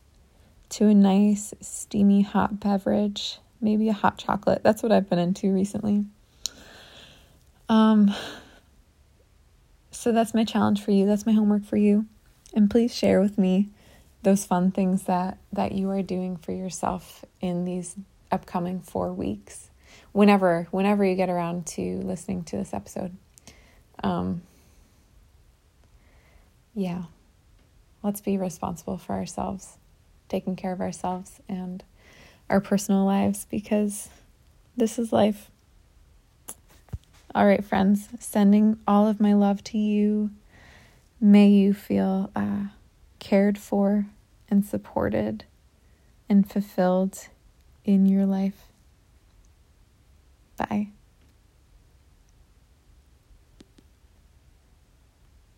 to 0.71 0.87
a 0.87 0.93
nice, 0.93 1.53
steamy, 1.59 2.21
hot 2.21 2.59
beverage, 2.59 3.39
maybe 3.59 3.89
a 3.89 3.93
hot 3.93 4.17
chocolate. 4.17 4.63
That's 4.63 4.81
what 4.81 4.91
I've 4.91 5.09
been 5.09 5.19
into 5.19 5.53
recently. 5.53 6.05
Um, 7.67 8.13
so 9.91 10.13
that's 10.13 10.33
my 10.33 10.45
challenge 10.45 10.81
for 10.81 10.91
you. 10.91 11.05
That's 11.05 11.25
my 11.25 11.33
homework 11.33 11.65
for 11.65 11.77
you. 11.77 12.05
And 12.53 12.69
please 12.69 12.95
share 12.95 13.19
with 13.19 13.37
me 13.37 13.69
those 14.23 14.45
fun 14.45 14.71
things 14.71 15.03
that 15.03 15.37
that 15.51 15.73
you 15.73 15.89
are 15.89 16.01
doing 16.01 16.37
for 16.37 16.51
yourself 16.51 17.25
in 17.41 17.65
these 17.65 17.95
upcoming 18.31 18.79
4 18.79 19.13
weeks. 19.13 19.69
Whenever 20.13 20.67
whenever 20.71 21.03
you 21.03 21.15
get 21.15 21.29
around 21.29 21.65
to 21.67 21.97
listening 22.03 22.43
to 22.45 22.57
this 22.57 22.73
episode. 22.73 23.15
Um 24.03 24.41
yeah. 26.73 27.03
Let's 28.03 28.21
be 28.21 28.37
responsible 28.37 28.97
for 28.97 29.13
ourselves 29.13 29.77
taking 30.31 30.55
care 30.55 30.71
of 30.71 30.81
ourselves 30.81 31.41
and 31.47 31.83
our 32.49 32.61
personal 32.61 33.05
lives 33.05 33.45
because 33.51 34.09
this 34.75 34.97
is 34.97 35.13
life. 35.13 35.51
All 37.35 37.45
right, 37.45 37.63
friends, 37.63 38.09
sending 38.19 38.79
all 38.87 39.07
of 39.07 39.19
my 39.19 39.33
love 39.33 39.63
to 39.65 39.77
you. 39.77 40.31
May 41.19 41.49
you 41.49 41.73
feel 41.73 42.31
uh, 42.35 42.65
cared 43.19 43.57
for 43.57 44.07
and 44.49 44.65
supported 44.65 45.45
and 46.27 46.49
fulfilled 46.49 47.27
in 47.85 48.05
your 48.05 48.25
life. 48.25 48.67
Bye. 50.57 50.89